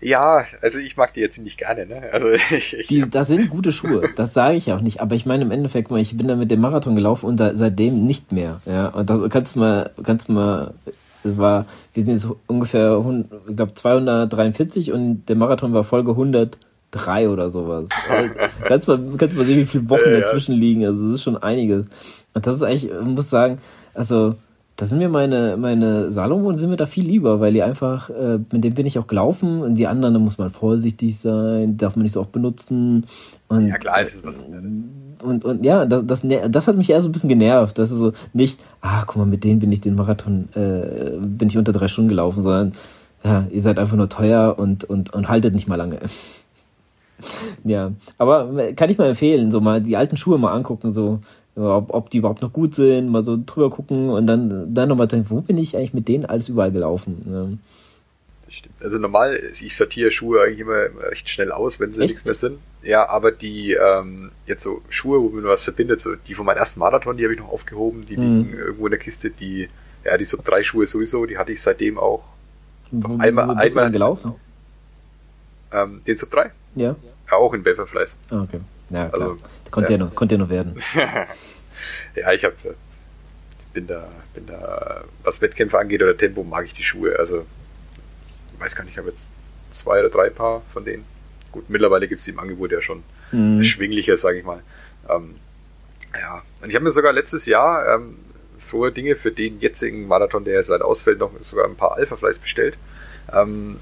[0.00, 2.04] Ja, also ich mag die ja ziemlich gerne, ne?
[2.12, 5.00] Also ich, ich die, das sind gute Schuhe, das sage ich auch nicht.
[5.00, 8.06] Aber ich meine im Endeffekt, ich bin da mit dem Marathon gelaufen und da, seitdem
[8.06, 8.60] nicht mehr.
[8.66, 10.72] Ja, und da kannst du mal, kannst mal,
[11.24, 13.04] das war, wir sind jetzt ungefähr,
[13.48, 16.14] ich glaube 243 und der Marathon war Folge
[16.95, 17.88] 103 oder sowas.
[18.09, 18.30] Also,
[18.64, 20.84] kannst mal, kannst mal sehen, wie viele Wochen ja, dazwischen liegen.
[20.84, 21.88] Also das ist schon einiges.
[22.32, 23.59] Und das ist eigentlich, ich muss sagen,
[23.95, 24.36] also
[24.76, 28.38] da sind mir meine, meine Salomon sind mir da viel lieber, weil die einfach, äh,
[28.51, 31.95] mit dem bin ich auch gelaufen und die anderen, da muss man vorsichtig sein, darf
[31.95, 33.07] man nicht so oft benutzen.
[33.47, 34.40] Und, ja, klar, ist es was.
[35.22, 37.78] Und, und ja, das, das, das hat mich eher so ein bisschen genervt.
[37.78, 41.49] Das ist so nicht, ah, guck mal, mit denen bin ich den Marathon, äh, bin
[41.49, 42.72] ich unter drei Stunden gelaufen, sondern
[43.22, 46.01] ja, ihr seid einfach nur teuer und, und, und haltet nicht mal lange.
[47.64, 51.20] ja, aber kann ich mal empfehlen, so mal die alten Schuhe mal angucken, so
[51.56, 55.06] ob, ob die überhaupt noch gut sind, mal so drüber gucken und dann, dann nochmal
[55.06, 57.22] denken, wo bin ich eigentlich mit denen alles überall gelaufen?
[57.30, 57.58] Ja.
[58.44, 58.74] Das stimmt.
[58.80, 62.10] Also normal, ich sortiere Schuhe eigentlich immer recht schnell aus, wenn sie Echt?
[62.10, 62.58] nichts mehr sind.
[62.82, 66.58] Ja, aber die, ähm, jetzt so Schuhe, wo man was verbindet, so die von meinem
[66.58, 68.38] ersten Marathon, die habe ich noch aufgehoben, die mhm.
[68.38, 69.68] liegen irgendwo in der Kiste, die,
[70.04, 72.24] ja, die so drei Schuhe sowieso, die hatte ich seitdem auch.
[72.90, 74.34] Wo, einmal, wo einmal gelaufen?
[75.74, 76.50] Ähm, den Sub 3?
[76.76, 76.96] Ja.
[77.30, 78.16] Ja, auch in Vaporflies.
[78.30, 78.60] Ah, okay.
[78.90, 79.12] Ja, klar.
[79.12, 79.38] Also,
[79.70, 80.80] Konnte ja, noch, konnte ja noch werden.
[82.14, 82.54] ja, ich habe
[83.74, 87.18] bin da, bin da, was Wettkämpfe angeht oder Tempo, mag ich die Schuhe.
[87.18, 87.44] Also,
[88.54, 89.32] ich weiß gar nicht, ich habe jetzt
[89.70, 91.04] zwei oder drei Paar von denen.
[91.52, 93.02] Gut, mittlerweile gibt es die im Angebot ja schon
[93.32, 93.58] mhm.
[93.58, 94.62] erschwinglicher, sage ich mal.
[95.10, 95.34] Ähm,
[96.18, 98.16] ja, und ich habe mir sogar letztes Jahr ähm,
[98.58, 102.38] vorher Dinge für den jetzigen Marathon, der jetzt leider ausfällt, noch sogar ein paar Alpha-Flies
[102.38, 102.78] bestellt.
[103.32, 103.80] Ähm,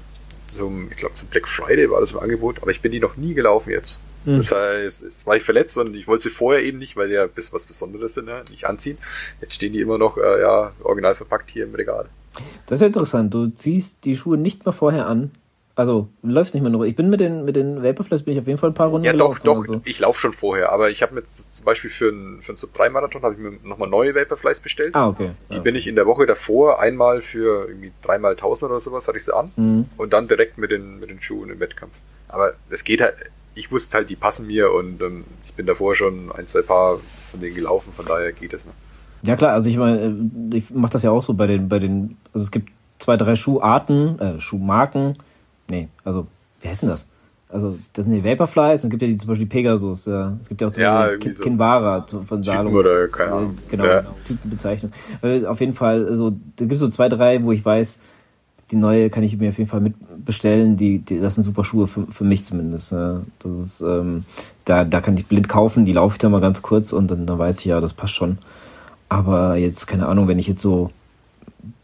[0.53, 3.17] so, ich glaube, zum Black Friday war das im Angebot, aber ich bin die noch
[3.17, 4.01] nie gelaufen jetzt.
[4.25, 4.37] Mhm.
[4.37, 7.15] Das heißt, jetzt war ich verletzt und ich wollte sie vorher eben nicht, weil die
[7.15, 8.43] ja bis was Besonderes sind, ne?
[8.49, 8.97] nicht anziehen.
[9.41, 12.07] Jetzt stehen die immer noch äh, ja, original verpackt hier im Regal.
[12.65, 13.33] Das ist interessant.
[13.33, 15.31] Du ziehst die Schuhe nicht mal vorher an.
[15.75, 16.85] Also, du läufst nicht mehr nur.
[16.85, 19.05] Ich bin mit den, mit den Vaporflies bin ich auf jeden Fall ein paar Runden
[19.05, 19.65] Ja, doch, doch.
[19.65, 19.81] So.
[19.85, 20.71] Ich laufe schon vorher.
[20.71, 23.89] Aber ich habe mir zum Beispiel für einen, für einen Sub-3-Marathon habe ich mir nochmal
[23.89, 24.93] neue Vaporflies bestellt.
[24.93, 25.31] Ah, okay.
[25.49, 25.61] Die ja.
[25.61, 29.25] bin ich in der Woche davor einmal für irgendwie dreimal tausend oder sowas hatte ich
[29.25, 29.51] sie an.
[29.55, 29.85] Mhm.
[29.97, 31.95] Und dann direkt mit den, mit den Schuhen im Wettkampf.
[32.27, 33.15] Aber es geht halt,
[33.55, 36.99] ich wusste halt, die passen mir und ähm, ich bin davor schon ein, zwei Paar
[37.31, 38.65] von denen gelaufen, von daher geht es.
[38.65, 38.71] Ne?
[39.23, 40.01] Ja klar, also ich meine,
[40.51, 42.69] äh, ich mache das ja auch so bei den, bei den, also es gibt
[42.99, 45.17] zwei, drei Schuharten, äh, Schuhmarken,
[45.69, 46.27] nee, also
[46.61, 47.07] wie heißt denn das?
[47.49, 50.35] Also das sind die Vaporflies, und gibt ja die, zum Beispiel Pegasus, ja.
[50.41, 52.73] es gibt ja auch so ja, Kin so Kinvara von Salom.
[52.73, 53.55] Oder keine Ahnung.
[53.69, 54.01] Genau, ja.
[54.25, 54.91] Typenbezeichnung.
[55.47, 57.99] Auf jeden Fall, so, da gibt es so zwei, drei, wo ich weiß,
[58.71, 59.93] die neue kann ich mir auf jeden Fall mit
[60.25, 60.77] bestellen.
[60.77, 62.91] Die, die, das sind super Schuhe für, für mich zumindest.
[62.91, 63.21] Ja.
[63.39, 64.25] Das ist, ähm,
[64.65, 67.27] da, da kann ich blind kaufen, die laufe ich dann mal ganz kurz und dann,
[67.27, 68.39] dann weiß ich ja, das passt schon.
[69.09, 70.89] Aber jetzt, keine Ahnung, wenn ich jetzt so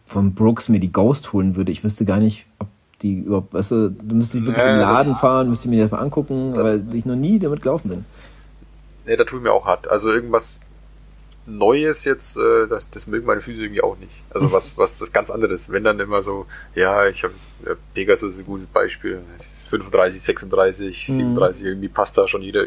[0.06, 2.68] von Brooks mir die Ghost holen würde, ich wüsste gar nicht, ob
[3.02, 6.00] die überhaupt, weißt du, du müsstest wirklich ja, im Laden fahren, müsste mir das mal
[6.00, 8.06] angucken, weil ich noch nie damit gelaufen bin.
[9.06, 9.88] Nee, da tue ich mir auch hart.
[9.90, 10.60] Also irgendwas
[11.46, 14.22] Neues jetzt, äh, das, das mögen meine Füße irgendwie auch nicht.
[14.30, 15.72] Also was, was das ganz anderes.
[15.72, 16.46] Wenn dann immer so,
[16.76, 17.34] ja, ich habe
[17.66, 19.20] ja, Pegasus ist ein gutes Beispiel.
[19.70, 21.68] 35, 36, 37, mhm.
[21.68, 22.66] irgendwie passt da schon jeder.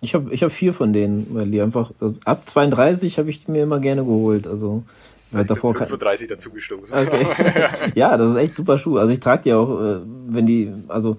[0.00, 3.48] Ich habe ich hab vier von denen, weil die einfach, also ab 32 habe ich
[3.48, 4.46] mir immer gerne geholt.
[4.46, 4.84] Also
[5.30, 6.96] weil also davor 35 dazu gestoßen.
[6.96, 7.26] Okay.
[7.94, 8.98] ja, das ist echt super Schuh.
[8.98, 11.16] Also ich trage die auch, äh, wenn die, also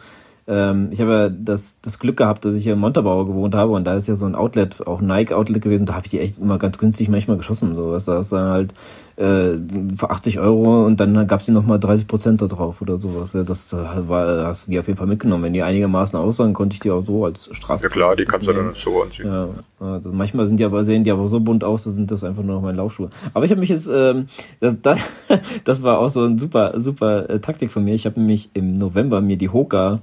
[0.50, 3.72] ähm, ich habe ja das, das Glück gehabt, dass ich hier in Montabaur gewohnt habe
[3.72, 6.20] und da ist ja so ein Outlet, auch ein Nike-Outlet gewesen, da habe ich die
[6.20, 7.76] echt immer ganz günstig manchmal geschossen.
[7.76, 8.74] So, was da ist dann halt
[9.18, 9.60] äh,
[9.96, 13.34] für 80 Euro und dann gab es die nochmal 30 Prozent da drauf oder sowas.
[13.34, 15.44] Ja, das war, hast du die auf jeden Fall mitgenommen.
[15.44, 17.84] Wenn die einigermaßen aussahen, konnte ich die auch so als Straße.
[17.84, 19.28] Ja klar, die kannst du dann so anziehen.
[19.28, 22.24] Ja, also manchmal sind die aber, sehen die aber so bunt aus, da sind das
[22.24, 23.12] einfach nur noch meine Laufschuhe.
[23.36, 24.26] Aber ich habe mich jetzt, ähm,
[24.60, 25.00] das, das,
[25.64, 27.94] das war auch so ein super, super äh, Taktik von mir.
[27.94, 30.00] Ich habe nämlich im November mir die Hoka,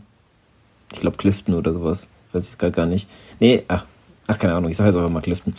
[0.93, 3.09] ich glaube Clifton oder sowas, weiß ich gerade gar nicht.
[3.41, 3.85] Nee, ach,
[4.27, 5.55] ach keine Ahnung, ich sage jetzt einfach mal Clifton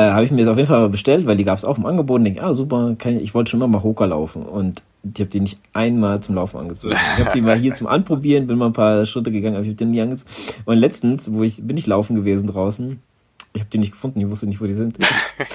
[0.00, 1.86] äh, habe ich mir das auf jeden Fall bestellt, weil die gab es auch im
[1.86, 5.20] Angebot und denke, ah super, ich, ich wollte schon immer mal Hoka laufen und ich
[5.20, 6.94] habe die nicht einmal zum Laufen angezogen.
[7.16, 9.70] Ich habe die mal hier zum Anprobieren, bin mal ein paar Schritte gegangen, aber ich
[9.70, 10.30] habe die nie angezogen.
[10.66, 13.00] Und letztens, wo ich bin ich laufen gewesen draußen,
[13.52, 14.98] ich habe die nicht gefunden, ich wusste nicht, wo die sind.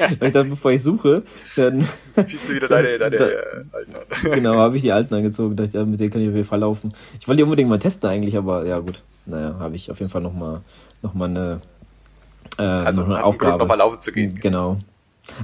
[0.10, 1.24] Ich dachte, bevor ich suche,
[1.56, 1.82] dann
[2.26, 3.26] ziehst du wieder deine, deine da,
[3.72, 4.32] alten an.
[4.34, 6.60] Genau, habe ich die alten angezogen, dachte, ja, mit denen kann ich auf jeden Fall
[6.60, 6.92] laufen.
[7.20, 10.12] Ich wollte die unbedingt mal testen eigentlich, aber ja gut, naja, habe ich auf jeden
[10.12, 10.62] Fall noch mal,
[11.02, 11.62] noch mal eine
[12.58, 13.58] äh, also noch eine Aufgabe.
[13.60, 14.40] nochmal laufen zu gehen.
[14.40, 14.78] Genau.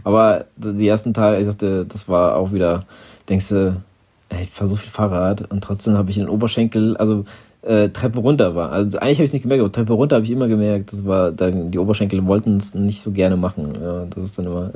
[0.03, 2.85] Aber die ersten Tage, ich sagte, das war auch wieder,
[3.29, 3.81] denkst du,
[4.29, 7.25] ey, ich fahre so viel Fahrrad und trotzdem habe ich den Oberschenkel, also
[7.63, 8.71] äh, Treppe runter war.
[8.71, 11.31] Also eigentlich habe ich nicht gemerkt, aber Treppe runter habe ich immer gemerkt, das war
[11.31, 13.77] dann, die Oberschenkel wollten es nicht so gerne machen.
[13.81, 14.71] Ja, das ist dann immer,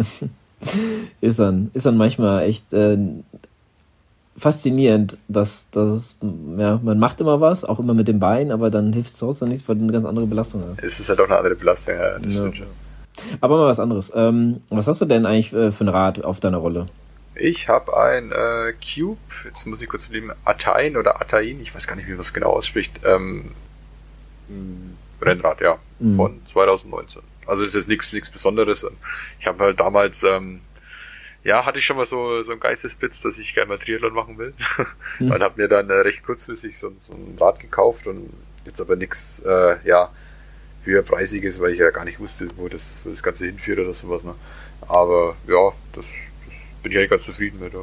[1.22, 2.98] ist dann, ist dann manchmal echt äh,
[4.38, 6.18] faszinierend, dass, dass
[6.58, 9.50] ja, man macht immer was, auch immer mit dem Bein, aber dann hilft es trotzdem
[9.50, 10.84] nichts, weil du eine ganz andere Belastung hast.
[10.84, 12.40] Es ist halt auch eine andere Belastung, ja, das ja.
[12.42, 12.68] stimmt schon.
[13.40, 14.12] Aber mal was anderes.
[14.14, 16.88] Ähm, was hast du denn eigentlich äh, für ein Rad auf deiner Rolle?
[17.36, 21.88] Ich habe ein äh, Cube, jetzt muss ich kurz überlegen, Atain oder Atain, ich weiß
[21.88, 23.52] gar nicht, wie man es genau ausspricht, ähm,
[25.22, 26.16] Rennrad, ja, mhm.
[26.16, 27.22] von 2019.
[27.46, 28.86] Also ist jetzt nichts nichts Besonderes.
[29.40, 30.62] Ich habe halt damals ähm,
[31.46, 34.38] ja, hatte ich schon mal so, so ein Geistesblitz, dass ich gerne mal Triathlon machen
[34.38, 34.54] will.
[35.18, 35.32] Hm.
[35.32, 38.34] Und habe mir dann äh, recht kurzfristig so, so, ein Rad gekauft und
[38.66, 40.12] jetzt aber nichts, äh, ja,
[40.84, 44.26] höherpreisiges, weil ich ja gar nicht wusste, wo das, wo das Ganze hinführt oder sowas.
[44.26, 44.36] Ne?
[44.82, 46.04] Aber ja, das
[46.86, 47.74] bin ich eigentlich ganz zufrieden mit.
[47.74, 47.80] Ja.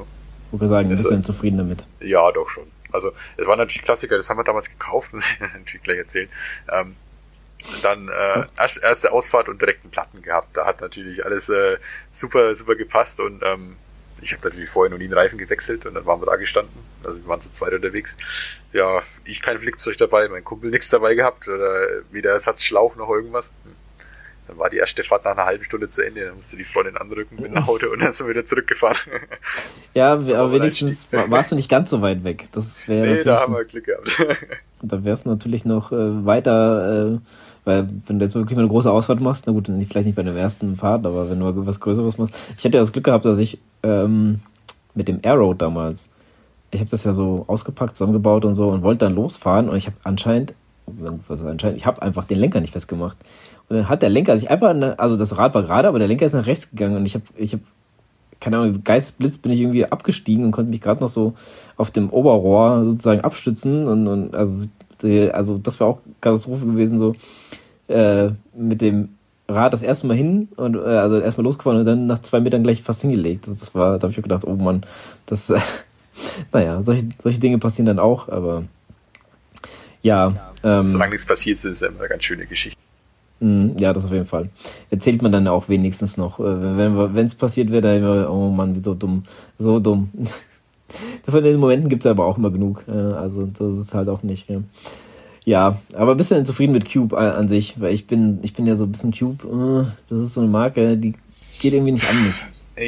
[0.52, 1.82] Ich würde sagen, bist du denn zufrieden damit?
[1.98, 2.68] Ja, doch schon.
[2.92, 6.28] Also es war natürlich Klassiker, das haben wir damals gekauft, muss ich natürlich gleich erzählen.
[6.70, 6.94] Ähm,
[7.82, 10.56] dann äh, erst, erste Ausfahrt und direkten Platten gehabt.
[10.56, 11.78] Da hat natürlich alles äh,
[12.12, 13.76] super, super gepasst und ähm,
[14.20, 16.78] ich habe natürlich vorher noch nie einen Reifen gewechselt und dann waren wir da gestanden.
[17.02, 18.16] Also wir waren zu zweit unterwegs.
[18.72, 23.46] Ja, ich kein Flickzeug dabei, mein Kumpel nichts dabei gehabt oder weder Ersatzschlauch noch irgendwas.
[23.64, 23.81] Hm.
[24.52, 26.96] Dann war die erste Fahrt nach einer halben Stunde zu Ende, dann musste die Freundin
[26.96, 28.96] andrücken mit dem Auto und dann sind wir wieder zurückgefahren.
[29.94, 32.48] Ja, aber wenigstens warst du nicht ganz so weit weg.
[32.52, 34.10] Das wäre nee, da haben wir Glück gehabt.
[34.84, 37.18] Da wärst du natürlich noch äh, weiter äh,
[37.64, 40.22] weil wenn du jetzt wirklich mal eine große Ausfahrt machst, na gut, vielleicht nicht bei
[40.22, 42.34] der ersten Fahrt, aber wenn du was Größeres machst.
[42.56, 44.40] Ich hatte ja das Glück gehabt, dass ich ähm,
[44.94, 46.08] mit dem Aero damals,
[46.70, 49.86] ich habe das ja so ausgepackt, zusammengebaut und so und wollte dann losfahren und ich
[49.86, 50.54] habe anscheinend,
[50.98, 53.16] was anscheinend, ich habe einfach den Lenker nicht festgemacht.
[53.68, 56.08] Und dann hat der Lenker sich einfach, eine, also das Rad war gerade, aber der
[56.08, 57.62] Lenker ist nach rechts gegangen und ich habe, ich habe
[58.40, 61.34] keine Ahnung, Geistblitz bin ich irgendwie abgestiegen und konnte mich gerade noch so
[61.76, 64.66] auf dem Oberrohr sozusagen abstützen und, und also
[65.32, 67.14] also das war auch Katastrophe gewesen, so
[67.88, 69.10] äh, mit dem
[69.48, 72.62] Rad das erste Mal hin und äh, also erstmal losgefahren und dann nach zwei Metern
[72.62, 73.48] gleich fast hingelegt.
[73.48, 74.82] Das war, da habe ich gedacht, oh Mann,
[75.26, 75.58] das, äh,
[76.52, 78.64] naja, solche, solche Dinge passieren dann auch, aber
[80.02, 80.52] ja.
[80.62, 82.78] Ähm, Solange nichts passiert, sind es immer eine ganz schöne Geschichte.
[83.40, 84.50] Mhm, ja, das auf jeden Fall.
[84.90, 86.38] Erzählt man dann auch wenigstens noch.
[86.38, 89.24] Äh, wenn es passiert wird, dann immer, oh Mann, wie so dumm,
[89.58, 90.10] so dumm.
[91.28, 92.86] Von den Momenten gibt es aber auch immer genug.
[92.86, 94.46] Also das ist halt auch nicht.
[95.44, 97.80] Ja, aber bist du denn zufrieden mit Cube an sich?
[97.80, 100.50] Weil ich bin, ich bin ja so ein bisschen Cube, äh, das ist so eine
[100.50, 101.14] Marke, die
[101.60, 102.36] geht irgendwie nicht an mich.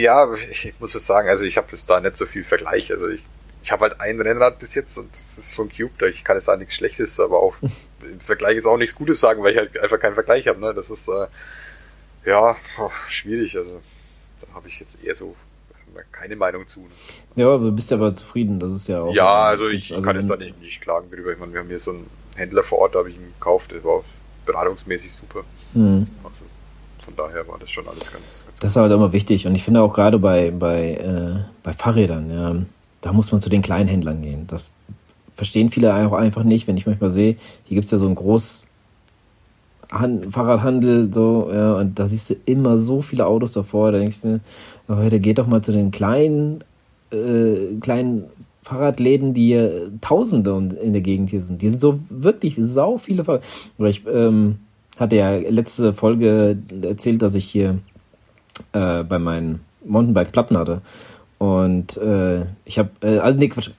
[0.02, 2.90] Ja, ich muss es sagen, also ich habe jetzt da nicht so viel Vergleich.
[2.90, 3.24] Also ich,
[3.64, 6.46] ich habe halt ein Rennrad bis jetzt und das ist von Cube, ich kann jetzt
[6.46, 7.54] da nichts Schlechtes, aber auch
[8.02, 10.60] im Vergleich ist auch nichts Gutes sagen, weil ich halt einfach keinen Vergleich habe.
[10.60, 10.74] Ne?
[10.74, 11.26] Das ist äh,
[12.26, 13.56] ja oh, schwierig.
[13.56, 13.80] Also
[14.42, 15.34] da habe ich jetzt eher so
[16.12, 16.80] keine Meinung zu.
[16.80, 16.88] Ne?
[17.36, 19.14] Ja, aber du bist ja aber zufrieden, das ist ja auch.
[19.14, 21.32] Ja, also ich also kann jetzt da nicht, nicht klagen drüber.
[21.32, 23.72] Ich meine, wir haben hier so einen Händler vor Ort, da habe ich ihn gekauft,
[23.72, 24.04] der war
[24.44, 25.44] beratungsmäßig super.
[25.72, 26.06] Mhm.
[26.22, 26.36] Also
[27.02, 28.12] von daher war das schon alles ganz.
[28.12, 31.72] ganz das ist halt immer wichtig und ich finde auch gerade bei, bei, äh, bei
[31.72, 32.56] Fahrrädern, ja,
[33.04, 34.46] da muss man zu den kleinen Händlern gehen.
[34.46, 34.64] Das
[35.34, 38.16] verstehen viele auch einfach nicht, wenn ich manchmal sehe, hier gibt es ja so einen
[38.16, 38.62] Groß-
[40.30, 44.40] Fahrradhandel, so, ja, und da siehst du immer so viele Autos davor, da denkst du,
[44.88, 46.64] oh, der geht doch mal zu den kleinen,
[47.12, 48.24] äh, kleinen
[48.62, 51.62] Fahrradläden, die hier Tausende in der Gegend hier sind.
[51.62, 53.44] Die sind so wirklich sau viele Fahrrad.
[53.78, 54.58] Ich ähm,
[54.98, 57.78] hatte ja letzte Folge erzählt, dass ich hier
[58.72, 60.80] äh, bei meinen Mountainbike Platten hatte.
[61.44, 63.70] Und äh, ich habe, äh, also nee, Quatsch,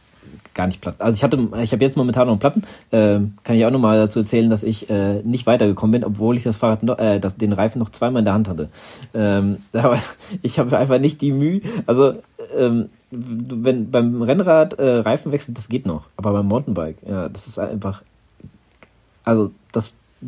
[0.54, 0.98] gar nicht platt.
[1.00, 2.62] Also ich hatte, ich habe jetzt momentan noch Platten.
[2.92, 6.38] Äh, kann ich auch noch mal dazu erzählen, dass ich äh, nicht weitergekommen bin, obwohl
[6.38, 8.70] ich das Fahrrad, noch, äh, das, den Reifen noch zweimal in der Hand hatte.
[9.16, 9.98] Ähm, aber
[10.44, 11.62] ich habe einfach nicht die Mühe.
[11.88, 12.14] Also
[12.56, 16.04] ähm, wenn beim Rennrad äh, Reifen wechselt, das geht noch.
[16.18, 18.04] Aber beim Mountainbike, ja, das ist einfach.
[19.24, 19.52] Also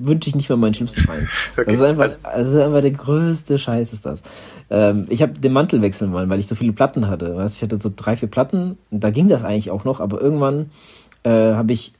[0.03, 1.27] wünsche ich nicht mehr meinen schlimmsten Feind.
[1.55, 4.21] Das, ist einfach, das ist einfach der größte Scheiß ist das.
[4.69, 7.35] Ähm, ich habe den Mantel wechseln wollen, weil ich so viele Platten hatte.
[7.35, 7.57] Weißt?
[7.57, 10.71] Ich hatte so drei, vier Platten, da ging das eigentlich auch noch, aber irgendwann
[11.23, 11.93] äh, habe ich,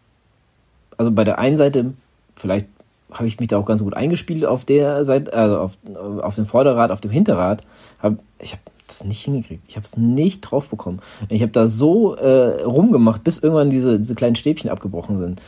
[0.97, 1.93] also bei der einen Seite,
[2.35, 2.67] vielleicht
[3.11, 5.77] habe ich mich da auch ganz gut eingespielt auf der Seite, also auf,
[6.21, 7.63] auf dem Vorderrad, auf dem Hinterrad.
[7.99, 9.63] Hab, ich habe das nicht hingekriegt.
[9.67, 10.99] Ich habe es nicht drauf bekommen.
[11.29, 15.41] Ich habe da so äh, rumgemacht, bis irgendwann diese, diese kleinen Stäbchen abgebrochen sind.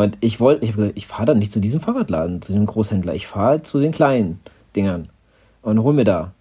[0.00, 2.64] Und ich wollte, ich habe gesagt, ich fahre dann nicht zu diesem Fahrradladen, zu dem
[2.64, 3.14] Großhändler.
[3.14, 4.40] Ich fahre zu den kleinen
[4.74, 5.08] Dingern
[5.60, 6.32] und hol mir da.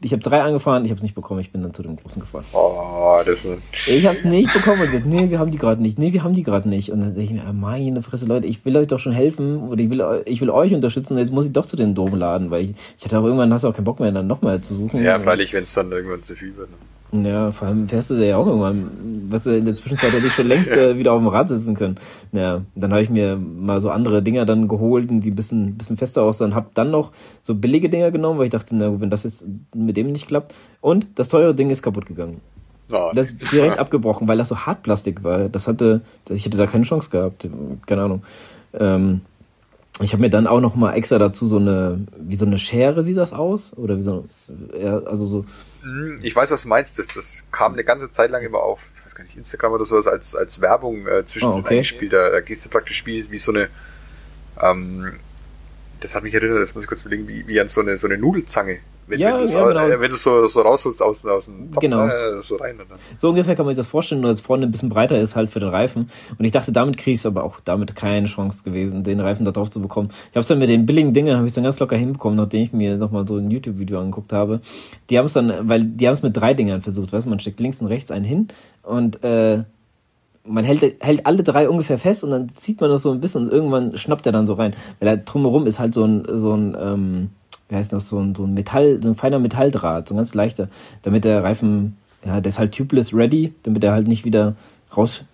[0.00, 2.18] Ich habe drei angefahren, ich habe es nicht bekommen, ich bin dann zu dem großen
[2.20, 2.44] gefahren.
[2.54, 5.82] Oh, das ist Ich habe es nicht bekommen und gesagt, nee, wir haben die gerade
[5.82, 6.90] nicht, nee, wir haben die gerade nicht.
[6.90, 9.68] Und dann denke ich mir, ah, meine Fresse, Leute, ich will euch doch schon helfen
[9.68, 12.18] oder ich will, ich will euch unterstützen und jetzt muss ich doch zu den doofen
[12.18, 14.62] Laden, weil ich, ich hatte auch irgendwann, hast du auch keinen Bock mehr, dann nochmal
[14.62, 15.02] zu suchen.
[15.02, 16.70] Ja, freilich, wenn es dann irgendwann zu viel wird.
[16.70, 16.76] Ne?
[17.12, 19.26] Ja, vor allem fährst du da ja auch irgendwann.
[19.28, 21.74] Was du in der Zwischenzeit hätte ich schon längst äh, wieder auf dem Rad sitzen
[21.74, 21.96] können.
[22.32, 25.96] Ja, dann habe ich mir mal so andere Dinger dann geholt, die ein bisschen, bisschen
[25.96, 26.54] fester aussahen.
[26.54, 29.96] Hab dann noch so billige Dinger genommen, weil ich dachte, na, wenn das jetzt mit
[29.96, 30.54] dem nicht klappt.
[30.80, 32.40] Und das teure Ding ist kaputt gegangen.
[32.92, 35.48] Oh, das ist direkt abgebrochen, weil das so Hartplastik war.
[35.48, 37.48] Das hatte, ich hätte da keine Chance gehabt.
[37.86, 38.22] Keine Ahnung.
[38.74, 39.22] Ähm,
[40.00, 43.02] ich habe mir dann auch noch mal extra dazu so eine, wie so eine Schere
[43.02, 43.76] sieht das aus?
[43.76, 44.26] Oder wie so,
[44.80, 45.44] ja, also so
[46.22, 46.98] ich weiß, was du meinst.
[46.98, 49.84] Das, das kam eine ganze Zeit lang immer auf, ich weiß gar nicht, Instagram oder
[49.84, 51.74] sowas als, als Werbung äh, zwischen oh, okay.
[51.74, 52.12] eingespielt.
[52.12, 53.68] Da, da gehst du praktisch wie, wie so eine,
[54.60, 55.18] ähm,
[56.00, 58.06] das hat mich erinnert, das muss ich kurz überlegen, wie, wie an so eine, so
[58.06, 58.80] eine Nudelzange.
[59.08, 60.00] Wenn, ja, wenn, ja, genau.
[60.00, 62.06] wenn du so, so rausholst aus, aus dem Topf, genau.
[62.06, 62.76] äh, so rein.
[62.78, 62.98] Dann.
[63.16, 65.50] So ungefähr kann man sich das vorstellen, nur dass vorne ein bisschen breiter ist halt
[65.50, 66.10] für den Reifen.
[66.36, 69.52] Und ich dachte, damit kriegst du aber auch damit keine Chance gewesen, den Reifen da
[69.52, 70.08] drauf zu bekommen.
[70.10, 72.62] Ich habe es dann mit den billigen Dingen, habe ich dann ganz locker hinbekommen, nachdem
[72.62, 74.60] ich mir nochmal so ein YouTube-Video angeguckt habe.
[75.08, 77.38] Die haben es dann, weil die haben es mit drei Dingern versucht, weißt du, man
[77.38, 78.48] steckt links und rechts einen hin
[78.82, 79.62] und äh,
[80.48, 83.44] man hält, hält alle drei ungefähr fest und dann zieht man das so ein bisschen
[83.44, 84.74] und irgendwann schnappt er dann so rein.
[85.00, 87.30] Weil da drumherum ist halt so ein, so ein ähm,
[87.68, 90.34] wie heißt das, so ein, so ein Metall, so ein feiner Metalldraht, so ein ganz
[90.34, 90.68] leichter,
[91.02, 94.54] damit der Reifen, ja, der ist halt tubeless ready, damit er halt nicht wieder
[94.96, 95.26] rausfällt,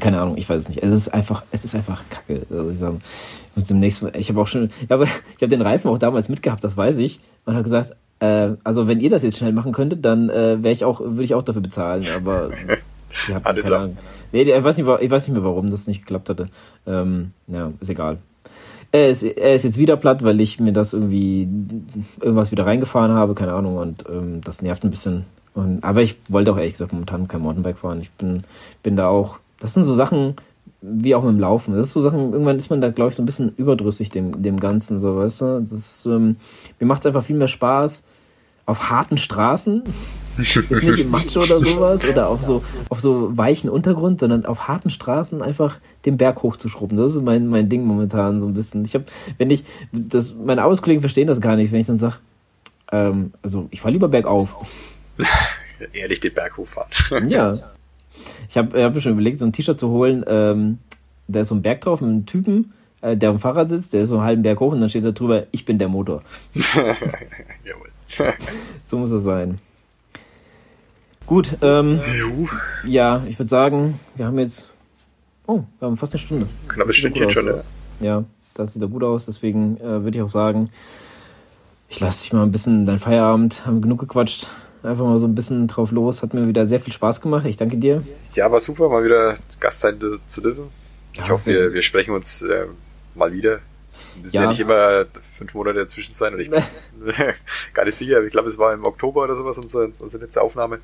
[0.00, 0.82] keine Ahnung, ich weiß es nicht.
[0.82, 2.46] Es ist einfach, es ist einfach Kacke.
[2.50, 2.96] Also ich sage,
[3.50, 5.04] ich muss demnächst, ich habe auch schon, ja, aber
[5.36, 8.88] ich habe den Reifen auch damals mitgehabt, das weiß ich, und habe gesagt, äh, also
[8.88, 11.42] wenn ihr das jetzt schnell machen könntet, dann äh, wäre ich auch, würde ich auch
[11.42, 12.50] dafür bezahlen, aber
[13.10, 13.98] ich habe keine Ahnung.
[14.32, 16.48] Nee, ich weiß, nicht, ich weiß nicht mehr, warum das nicht geklappt hatte.
[16.86, 18.18] Ähm, ja, ist egal.
[18.92, 21.48] Er ist, er ist jetzt wieder platt, weil ich mir das irgendwie
[22.20, 25.24] irgendwas wieder reingefahren habe, keine Ahnung, und ähm, das nervt ein bisschen.
[25.54, 28.00] Und, aber ich wollte auch ehrlich gesagt momentan kein Mountainbike fahren.
[28.00, 28.42] Ich bin,
[28.82, 29.38] bin da auch.
[29.58, 30.36] Das sind so Sachen,
[30.82, 31.74] wie auch mit dem Laufen.
[31.74, 34.42] Das ist so Sachen, irgendwann ist man da, glaube ich, so ein bisschen überdrüssig dem,
[34.42, 35.60] dem Ganzen, so, weißt du?
[35.60, 36.36] Das ähm,
[36.78, 38.04] mir macht es einfach viel mehr Spaß
[38.66, 39.84] auf harten Straßen
[40.38, 44.90] nicht im Macho oder sowas oder auf so, auf so weichen Untergrund, sondern auf harten
[44.90, 46.98] Straßen einfach den Berg hochzuschrubben.
[46.98, 48.84] Das ist mein, mein Ding momentan so ein bisschen.
[48.84, 49.04] Ich habe,
[49.38, 52.16] wenn ich, das, meine Arbeitskollegen verstehen das gar nicht, wenn ich dann sage,
[52.92, 54.58] ähm, also ich fahre lieber bergauf.
[55.92, 56.90] Ehrlich den Berg hochfahren.
[57.28, 57.58] ja.
[58.48, 60.78] Ich habe hab mir schon überlegt, so ein T-Shirt zu holen, ähm,
[61.28, 62.72] da ist so ein Berg drauf mit einem Typen,
[63.02, 65.04] äh, der am Fahrrad sitzt, der ist so einen halben Berg hoch und dann steht
[65.04, 66.22] da drüber, ich bin der Motor.
[67.64, 68.34] Jawohl.
[68.84, 69.58] so muss es sein.
[71.26, 72.00] Gut, ähm,
[72.84, 74.66] ja, ich würde sagen, wir haben jetzt,
[75.46, 76.46] oh, wir haben fast eine Stunde.
[76.68, 77.56] Knappes Stündchen schon, ja.
[78.00, 78.24] Ja,
[78.54, 80.70] das sieht doch gut aus, deswegen äh, würde ich auch sagen,
[81.88, 84.46] ich lasse dich mal ein bisschen dein Feierabend, haben genug gequatscht,
[84.84, 87.56] einfach mal so ein bisschen drauf los, hat mir wieder sehr viel Spaß gemacht, ich
[87.56, 88.04] danke dir.
[88.34, 90.64] Ja, war super, mal wieder Gast sein zu dürfen.
[91.12, 92.66] Ich ja, hoffe, wir, wir sprechen uns äh,
[93.16, 93.58] mal wieder.
[94.24, 94.42] Es ja.
[94.42, 95.06] ja nicht immer
[95.36, 96.62] fünf Monate dazwischen sein und ich bin
[97.74, 98.22] gar nicht sicher.
[98.24, 100.78] Ich glaube, es war im Oktober oder sowas unsere, unsere letzte Aufnahme.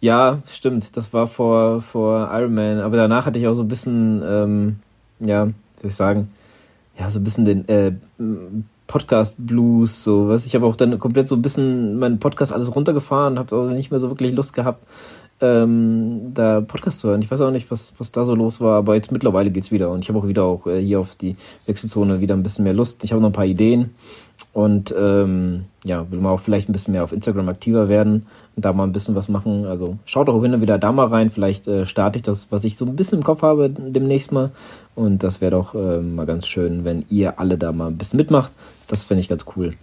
[0.00, 0.96] Ja, stimmt.
[0.96, 2.80] Das war vor, vor Iron Man.
[2.80, 4.76] Aber danach hatte ich auch so ein bisschen, ähm,
[5.20, 5.44] ja,
[5.80, 6.30] soll ich sagen,
[6.98, 7.92] ja, so ein bisschen den äh,
[8.92, 10.44] Podcast-Blues, so was.
[10.44, 13.90] Ich habe auch dann komplett so ein bisschen meinen Podcast alles runtergefahren, habe auch nicht
[13.90, 14.86] mehr so wirklich Lust gehabt,
[15.42, 17.20] ähm, da Podcast zu hören.
[17.20, 19.90] Ich weiß auch nicht, was, was da so los war, aber jetzt mittlerweile geht's wieder
[19.90, 21.36] und ich habe auch wieder auch äh, hier auf die
[21.66, 23.04] Wechselzone wieder ein bisschen mehr Lust.
[23.04, 23.90] Ich habe noch ein paar Ideen
[24.52, 28.64] und ähm, ja, will mal auch vielleicht ein bisschen mehr auf Instagram aktiver werden und
[28.64, 29.66] da mal ein bisschen was machen.
[29.66, 31.30] Also schaut auch hin wieder da mal rein.
[31.30, 34.50] Vielleicht äh, starte ich das, was ich so ein bisschen im Kopf habe, demnächst mal.
[34.94, 38.18] Und das wäre doch äh, mal ganz schön, wenn ihr alle da mal ein bisschen
[38.18, 38.52] mitmacht.
[38.88, 39.74] Das fände ich ganz cool.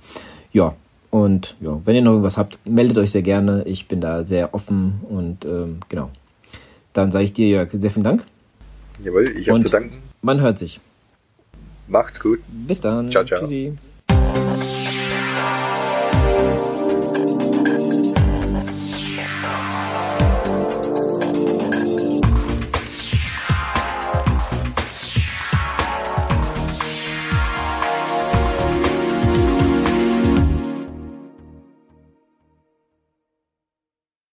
[0.54, 0.74] Ja,
[1.12, 3.64] Und ja, wenn ihr noch irgendwas habt, meldet euch sehr gerne.
[3.66, 6.12] Ich bin da sehr offen und ähm, genau.
[6.94, 8.26] Dann sage ich dir, Jörg, sehr vielen Dank.
[9.04, 9.98] Jawohl, ich habe zu danken.
[10.22, 10.80] Man hört sich.
[11.88, 12.40] Macht's gut.
[12.48, 13.10] Bis dann.
[13.10, 13.40] Ciao, ciao.
[13.40, 13.74] Tschüssi.